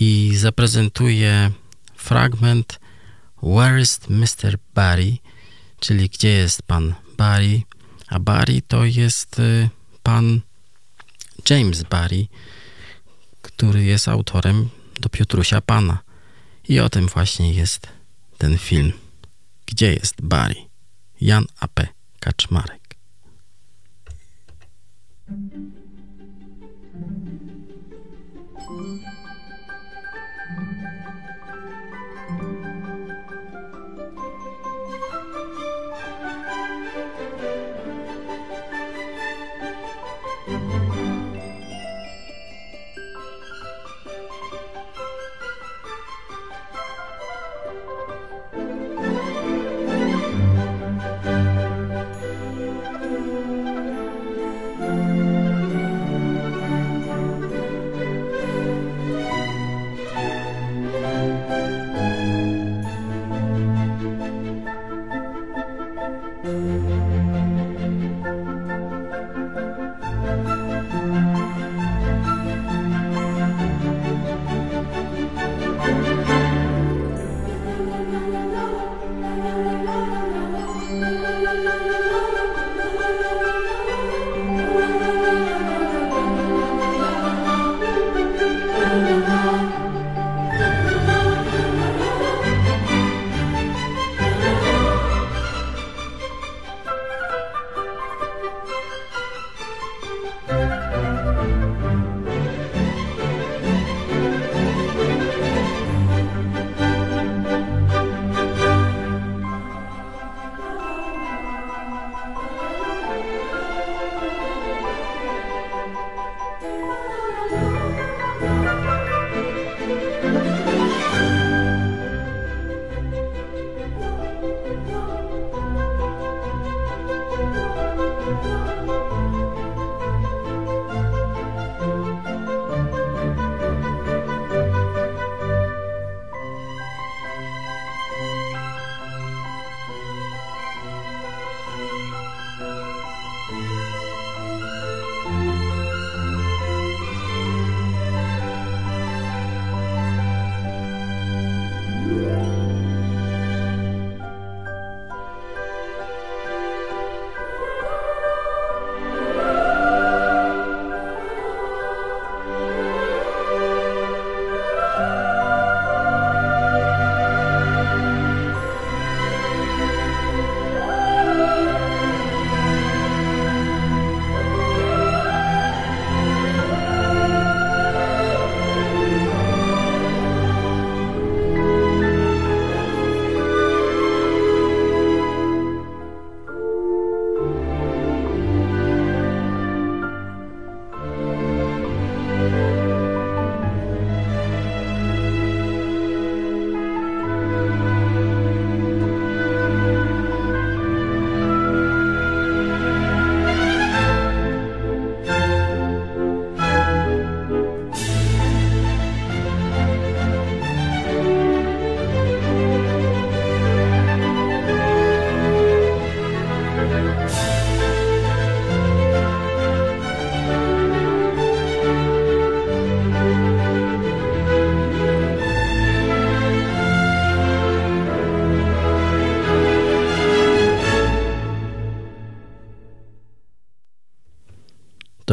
i 0.00 0.32
zaprezentuje 0.36 1.50
fragment 1.96 2.80
Where 3.42 3.80
is 3.80 4.00
Mr. 4.08 4.58
Barry, 4.74 5.16
czyli 5.80 6.08
gdzie 6.08 6.28
jest 6.28 6.62
pan 6.62 6.94
Barry, 7.16 7.62
a 8.06 8.18
Barry 8.18 8.62
to 8.62 8.84
jest 8.84 9.38
y, 9.38 9.68
pan 10.02 10.40
James 11.50 11.82
Barry, 11.82 12.26
który 13.42 13.84
jest 13.84 14.08
autorem 14.08 14.68
do 15.00 15.08
Piotrusia 15.08 15.60
Pana. 15.60 15.98
I 16.68 16.80
o 16.80 16.88
tym 16.88 17.06
właśnie 17.06 17.52
jest 17.52 17.86
ten 18.38 18.58
film. 18.58 18.92
Gdzie 19.66 19.92
jest 19.92 20.22
Barry? 20.22 20.54
Jan 21.20 21.44
A.P. 21.60 21.88
Kaczmarek. 22.20 22.85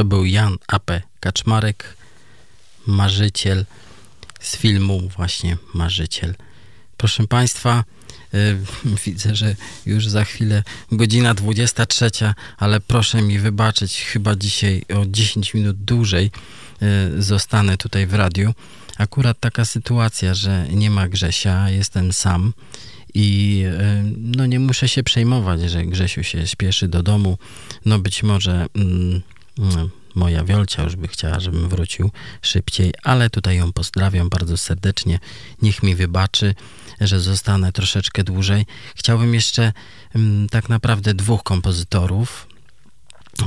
To 0.03 0.07
był 0.07 0.25
Jan 0.25 0.57
A.P. 0.67 1.01
Kaczmarek, 1.19 1.97
marzyciel 2.87 3.65
z 4.39 4.57
filmu 4.57 5.09
właśnie 5.09 5.57
Marzyciel. 5.73 6.35
Proszę 6.97 7.27
Państwa, 7.27 7.83
y, 8.33 8.57
widzę, 9.05 9.35
że 9.35 9.55
już 9.85 10.07
za 10.07 10.23
chwilę 10.23 10.63
godzina 10.91 11.33
23, 11.33 12.09
ale 12.57 12.79
proszę 12.79 13.21
mi 13.21 13.39
wybaczyć, 13.39 14.01
chyba 14.01 14.35
dzisiaj 14.35 14.85
o 14.95 15.05
10 15.05 15.53
minut 15.53 15.77
dłużej 15.77 16.31
y, 17.15 17.21
zostanę 17.21 17.77
tutaj 17.77 18.07
w 18.07 18.13
radiu. 18.13 18.53
Akurat 18.97 19.39
taka 19.39 19.65
sytuacja, 19.65 20.33
że 20.33 20.67
nie 20.69 20.89
ma 20.89 21.07
Grzesia, 21.07 21.69
jestem 21.69 22.13
sam 22.13 22.53
i 23.13 23.61
y, 23.65 24.13
no 24.17 24.45
nie 24.45 24.59
muszę 24.59 24.87
się 24.87 25.03
przejmować, 25.03 25.61
że 25.61 25.85
Grzesiu 25.85 26.23
się 26.23 26.47
spieszy 26.47 26.87
do 26.87 27.03
domu. 27.03 27.37
No 27.85 27.99
być 27.99 28.23
może 28.23 28.65
mm, 28.75 29.21
moja 30.15 30.43
Wiolcia 30.43 30.83
już 30.83 30.95
by 30.95 31.07
chciała, 31.07 31.39
żebym 31.39 31.69
wrócił 31.69 32.11
szybciej, 32.41 32.93
ale 33.03 33.29
tutaj 33.29 33.57
ją 33.57 33.73
pozdrawiam 33.73 34.29
bardzo 34.29 34.57
serdecznie. 34.57 35.19
Niech 35.61 35.83
mi 35.83 35.95
wybaczy, 35.95 36.55
że 37.01 37.19
zostanę 37.19 37.71
troszeczkę 37.71 38.23
dłużej. 38.23 38.65
Chciałbym 38.95 39.33
jeszcze 39.33 39.73
mm, 40.15 40.49
tak 40.49 40.69
naprawdę 40.69 41.13
dwóch 41.13 41.43
kompozytorów 41.43 42.47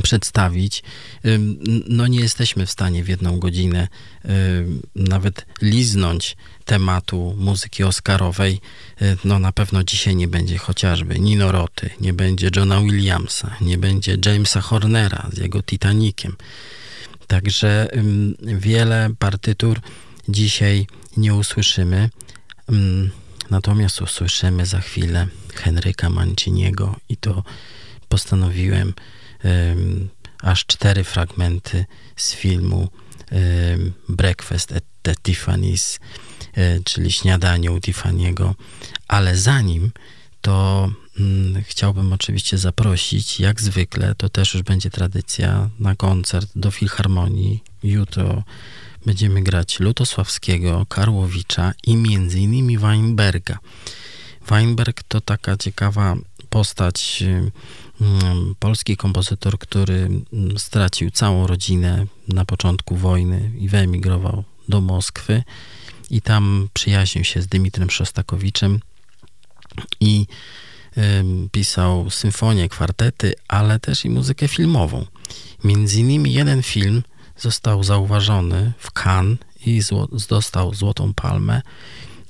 przedstawić. 0.02 0.82
No 1.88 2.06
nie 2.06 2.20
jesteśmy 2.20 2.66
w 2.66 2.70
stanie 2.70 3.04
w 3.04 3.08
jedną 3.08 3.38
godzinę 3.38 3.88
nawet 4.94 5.46
liznąć 5.62 6.36
tematu 6.64 7.34
muzyki 7.38 7.84
oscarowej. 7.84 8.60
No 9.24 9.38
na 9.38 9.52
pewno 9.52 9.84
dzisiaj 9.84 10.16
nie 10.16 10.28
będzie 10.28 10.58
chociażby 10.58 11.18
Nino 11.18 11.52
Roty, 11.52 11.90
nie 12.00 12.12
będzie 12.12 12.50
Johna 12.56 12.80
Williamsa, 12.80 13.56
nie 13.60 13.78
będzie 13.78 14.16
Jamesa 14.26 14.60
Hornera 14.60 15.28
z 15.32 15.38
jego 15.38 15.62
Titanikiem. 15.62 16.36
Także 17.26 17.88
wiele 18.42 19.10
partytur 19.18 19.80
dzisiaj 20.28 20.86
nie 21.16 21.34
usłyszymy. 21.34 22.10
Natomiast 23.50 24.02
usłyszymy 24.02 24.66
za 24.66 24.80
chwilę 24.80 25.26
Henryka 25.54 26.10
Manciniego 26.10 26.96
i 27.08 27.16
to 27.16 27.44
postanowiłem 28.08 28.92
aż 30.42 30.66
cztery 30.66 31.04
fragmenty 31.04 31.84
z 32.16 32.32
filmu 32.32 32.88
Breakfast 34.08 34.72
at 34.72 34.84
the 35.02 35.14
Tiffany's, 35.14 35.98
e, 36.54 36.80
czyli 36.84 37.12
śniadanie 37.12 37.72
u 37.72 37.78
Tiffany'ego, 37.78 38.54
ale 39.08 39.36
zanim 39.36 39.90
to 40.40 40.88
mm, 41.20 41.62
chciałbym 41.62 42.12
oczywiście 42.12 42.58
zaprosić, 42.58 43.40
jak 43.40 43.60
zwykle, 43.60 44.14
to 44.14 44.28
też 44.28 44.54
już 44.54 44.62
będzie 44.62 44.90
tradycja, 44.90 45.70
na 45.78 45.94
koncert 45.94 46.50
do 46.56 46.70
Filharmonii. 46.70 47.62
Jutro 47.82 48.42
będziemy 49.06 49.42
grać 49.42 49.80
Lutosławskiego, 49.80 50.86
Karłowicza 50.88 51.72
i 51.84 51.96
między 51.96 52.40
innymi 52.40 52.78
Weinberga. 52.78 53.58
Weinberg 54.48 55.02
to 55.02 55.20
taka 55.20 55.56
ciekawa 55.56 56.16
postać 56.50 57.24
polski 58.58 58.96
kompozytor, 58.96 59.58
który 59.58 59.94
mm, 59.94 60.58
stracił 60.58 61.10
całą 61.10 61.46
rodzinę 61.46 62.06
na 62.28 62.44
początku 62.44 62.96
wojny 62.96 63.52
i 63.58 63.68
wyemigrował 63.68 64.44
do 64.68 64.80
Moskwy 64.80 65.42
i 66.10 66.22
tam 66.22 66.68
przyjaźnił 66.72 67.24
się 67.24 67.42
z 67.42 67.46
Dymitrem 67.46 67.90
Szostakowiczem 67.90 68.80
i 70.00 70.26
pisał 71.52 72.10
symfonię, 72.10 72.68
kwartety, 72.68 73.34
ale 73.48 73.78
też 73.78 74.04
i 74.04 74.10
muzykę 74.10 74.48
filmową. 74.48 75.06
Między 75.64 76.00
innymi 76.00 76.32
jeden 76.32 76.62
film 76.62 77.02
został 77.36 77.84
zauważony 77.84 78.72
w 78.78 78.90
Cannes 78.92 79.38
i 79.66 79.80
dostał 80.28 80.74
Złotą 80.74 81.14
Palmę 81.14 81.62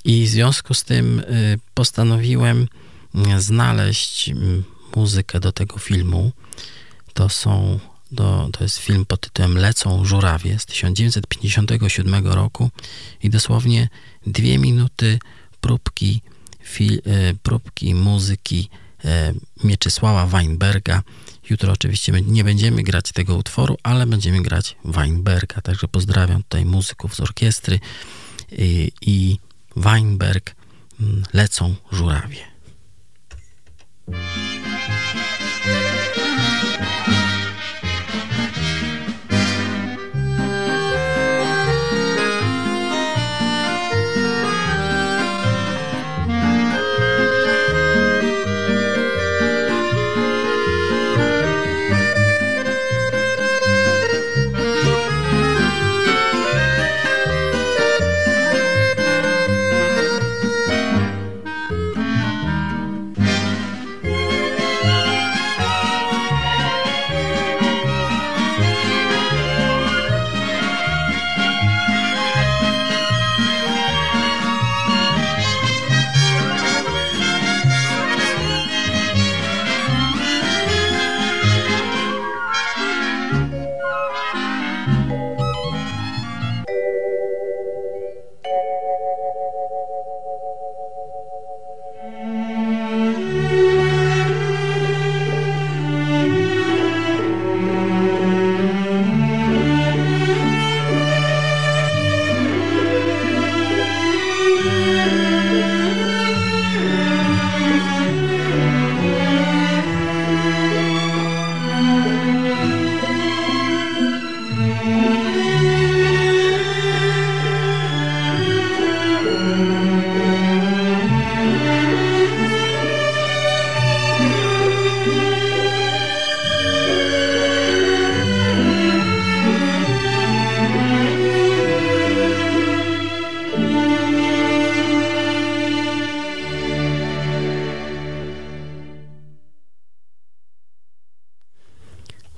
i 0.05 0.25
w 0.25 0.29
związku 0.29 0.75
z 0.75 0.85
tym 0.85 1.19
y, 1.21 1.59
postanowiłem 1.75 2.69
y, 3.15 3.41
znaleźć 3.41 4.31
muzykę 4.97 5.41
do 5.41 5.53
tego 5.53 5.79
filmu. 5.79 6.33
To 7.15 7.29
są 7.29 7.79
do, 8.11 8.49
to 8.53 8.65
jest 8.65 8.79
film 8.79 9.07
pod 9.07 9.21
tytułem 9.21 9.59
Lecą 9.59 10.05
żurawie 10.05 10.59
z 10.59 10.67
1957 10.67 12.27
roku 12.27 12.71
i 13.23 13.31
dosłownie 13.31 13.89
dwie 14.27 14.59
minuty 14.59 15.19
próbki, 15.61 16.21
e, 16.81 17.35
próbki 17.43 17.95
muzyki 17.95 18.69
e, 19.05 19.35
Mieczysława 19.65 20.27
Weinberga. 20.27 21.03
Jutro 21.51 21.73
oczywiście 21.73 22.13
nie 22.13 22.45
będziemy 22.45 22.83
grać 22.83 23.13
tego 23.13 23.37
utworu, 23.37 23.77
ale 23.83 24.07
będziemy 24.07 24.43
grać 24.43 24.77
Weinberga. 24.85 25.61
Także 25.61 25.89
pozdrawiam 25.89 26.43
tutaj 26.43 26.65
muzyków 26.65 27.15
z 27.15 27.21
orkiestry 27.21 27.81
i, 28.53 28.93
i 29.01 29.39
Weinberg 29.77 30.55
mm, 31.01 31.23
Lecą 31.33 31.75
żurawie. 31.93 32.57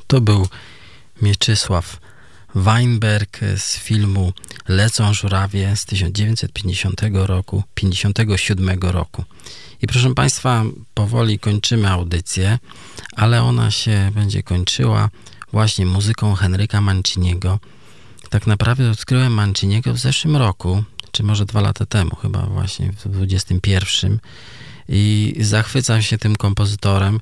To 0.09 0.21
był 0.21 0.49
Mieczysław 1.23 2.01
Weinberg 2.55 3.41
z 3.57 3.79
filmu 3.79 4.33
Lecą 4.69 5.15
żurawie 5.15 5.77
z 5.77 5.85
1950 5.85 7.01
roku, 7.13 7.63
57 7.75 8.79
roku. 8.83 9.25
I 9.83 9.87
proszę 9.87 10.15
Państwa, 10.15 10.65
powoli 10.95 11.39
kończymy 11.39 11.91
audycję, 11.91 12.59
ale 13.17 13.43
ona 13.43 13.71
się 13.71 14.11
będzie 14.15 14.43
kończyła 14.43 15.11
właśnie 15.53 15.87
muzyką 15.87 16.35
Henryka 16.35 16.81
Manciniego. 16.81 17.59
Tak 18.31 18.47
naprawdę 18.47 18.91
odkryłem 18.91 19.33
Manciniego 19.33 19.95
w 19.95 19.99
zeszłym 19.99 20.37
roku, 20.37 20.85
czy 21.13 21.23
może 21.23 21.47
dwa 21.47 21.61
lata 21.61 21.87
temu, 21.87 22.17
chyba 22.17 22.47
właśnie 22.47 22.93
w 22.93 23.09
21. 23.09 24.19
I 24.89 25.35
zachwycam 25.41 26.03
się 26.03 26.19
tym 26.19 26.37
kompozytorem 26.37 27.21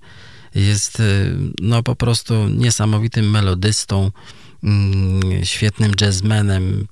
jest 0.56 1.00
y, 1.00 1.36
no 1.60 1.82
po 1.82 1.96
prostu 1.96 2.48
niesamowitym 2.48 3.30
melodystą, 3.30 4.10
mm, 4.64 5.44
świetnym 5.44 5.92
jazzmenem, 6.00 6.86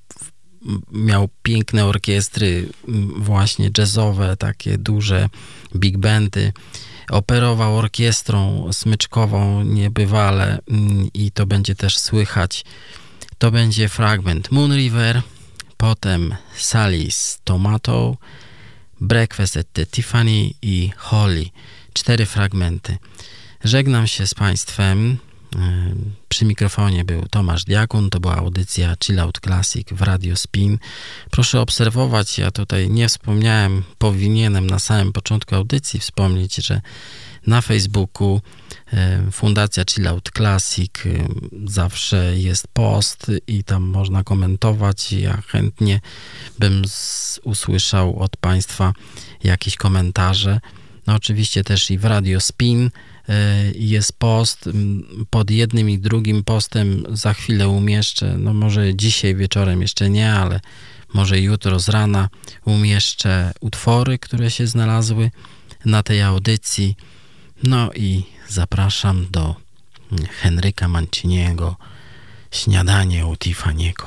miał 0.91 1.29
piękne 1.43 1.85
orkiestry, 1.85 2.69
właśnie 3.17 3.69
jazzowe, 3.77 4.37
takie 4.37 4.77
duże 4.77 5.29
big 5.75 5.97
bandy. 5.97 6.53
Operował 7.09 7.77
orkiestrą 7.77 8.69
smyczkową 8.73 9.63
niebywale 9.63 10.59
i 11.13 11.31
to 11.31 11.45
będzie 11.45 11.75
też 11.75 11.97
słychać. 11.97 12.65
To 13.37 13.51
będzie 13.51 13.89
fragment 13.89 14.51
Moon 14.51 14.75
River, 14.75 15.21
potem 15.77 16.35
Sally's 16.57 17.39
Tomato, 17.43 18.17
Breakfast 19.01 19.57
at 19.57 19.67
the 19.73 19.85
Tiffany 19.85 20.49
i 20.61 20.91
Holly. 20.97 21.45
Cztery 21.93 22.25
fragmenty. 22.25 22.97
Żegnam 23.65 24.07
się 24.07 24.27
z 24.27 24.33
Państwem. 24.33 25.17
Przy 26.29 26.45
mikrofonie 26.45 27.05
był 27.05 27.25
Tomasz 27.27 27.63
Diakun, 27.63 28.09
to 28.09 28.19
była 28.19 28.35
audycja 28.35 28.95
Chill 29.03 29.19
Out 29.19 29.39
Classic 29.39 29.87
w 29.91 30.01
Radio 30.01 30.35
Spin. 30.35 30.77
Proszę 31.31 31.61
obserwować, 31.61 32.37
ja 32.37 32.51
tutaj 32.51 32.89
nie 32.89 33.07
wspomniałem, 33.09 33.83
powinienem 33.97 34.67
na 34.67 34.79
samym 34.79 35.13
początku 35.13 35.55
audycji 35.55 35.99
wspomnieć, 35.99 36.55
że 36.55 36.81
na 37.47 37.61
Facebooku 37.61 38.41
Fundacja 39.31 39.83
Chill 39.89 40.07
Out 40.07 40.29
Classic 40.35 40.91
zawsze 41.65 42.37
jest 42.37 42.67
post 42.67 43.31
i 43.47 43.63
tam 43.63 43.83
można 43.83 44.23
komentować. 44.23 45.11
Ja 45.11 45.41
chętnie 45.47 46.01
bym 46.59 46.81
usłyszał 47.43 48.19
od 48.19 48.37
Państwa 48.37 48.93
jakieś 49.43 49.75
komentarze. 49.75 50.59
No 51.07 51.15
oczywiście 51.15 51.63
też 51.63 51.91
i 51.91 51.97
w 51.97 52.05
Radio 52.05 52.41
Spin 52.41 52.89
E, 52.89 53.14
jest 53.75 54.19
post. 54.19 54.69
Pod 55.29 55.51
jednym 55.51 55.89
i 55.89 55.99
drugim 55.99 56.43
postem 56.43 57.03
za 57.09 57.33
chwilę 57.33 57.69
umieszczę, 57.69 58.37
no 58.37 58.53
może 58.53 58.95
dzisiaj 58.95 59.35
wieczorem 59.35 59.81
jeszcze 59.81 60.09
nie, 60.09 60.33
ale 60.33 60.59
może 61.13 61.39
jutro 61.39 61.79
z 61.79 61.89
rana 61.89 62.29
umieszczę 62.65 63.51
utwory, 63.59 64.19
które 64.19 64.51
się 64.51 64.67
znalazły 64.67 65.31
na 65.85 66.03
tej 66.03 66.21
audycji. 66.21 66.95
No 67.63 67.91
i 67.93 68.23
zapraszam 68.47 69.27
do 69.31 69.55
Henryka 70.41 70.87
Manciniego 70.87 71.75
Śniadanie 72.51 73.25
u 73.25 73.33
Tiffany'ego. 73.33 74.05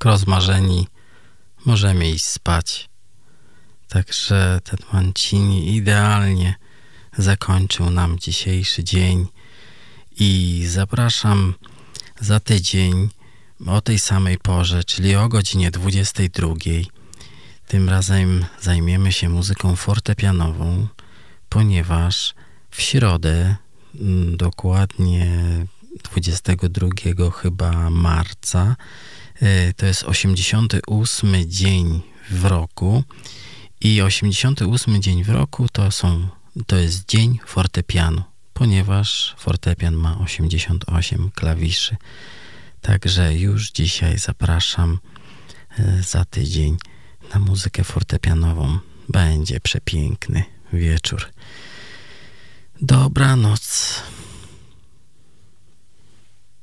Tak 0.00 0.04
rozmarzeni 0.04 0.86
możemy 1.66 2.10
iść 2.10 2.24
spać. 2.24 2.88
Także 3.88 4.60
ten 4.64 4.78
Mancini 4.92 5.76
idealnie 5.76 6.54
zakończył 7.18 7.90
nam 7.90 8.18
dzisiejszy 8.18 8.84
dzień 8.84 9.26
i 10.20 10.64
zapraszam 10.68 11.54
za 12.20 12.40
tydzień 12.40 13.08
o 13.66 13.80
tej 13.80 13.98
samej 13.98 14.38
porze, 14.38 14.84
czyli 14.84 15.16
o 15.16 15.28
godzinie 15.28 15.70
22. 15.70 16.54
Tym 17.66 17.88
razem 17.88 18.44
zajmiemy 18.60 19.12
się 19.12 19.28
muzyką 19.28 19.76
fortepianową, 19.76 20.86
ponieważ 21.48 22.34
w 22.70 22.82
środę, 22.82 23.56
mm, 24.00 24.36
dokładnie 24.36 25.26
22 26.04 27.30
chyba 27.30 27.90
marca, 27.90 28.76
to 29.76 29.86
jest 29.86 30.04
88 30.04 31.34
dzień 31.46 32.02
w 32.30 32.44
roku 32.44 33.04
i 33.80 34.02
88 34.02 35.02
dzień 35.02 35.24
w 35.24 35.28
roku 35.28 35.68
to 35.72 35.90
są 35.90 36.28
to 36.66 36.76
jest 36.76 37.08
dzień 37.08 37.38
fortepianu, 37.46 38.22
ponieważ 38.54 39.34
fortepian 39.38 39.94
ma 39.94 40.18
88 40.18 41.30
klawiszy. 41.34 41.96
Także 42.80 43.34
już 43.34 43.70
dzisiaj 43.70 44.18
zapraszam 44.18 44.98
e, 45.78 46.02
za 46.02 46.24
tydzień 46.24 46.76
na 47.34 47.40
muzykę 47.40 47.84
fortepianową. 47.84 48.78
Będzie 49.08 49.60
przepiękny 49.60 50.44
wieczór. 50.72 51.26
Dobranoc. 52.80 53.94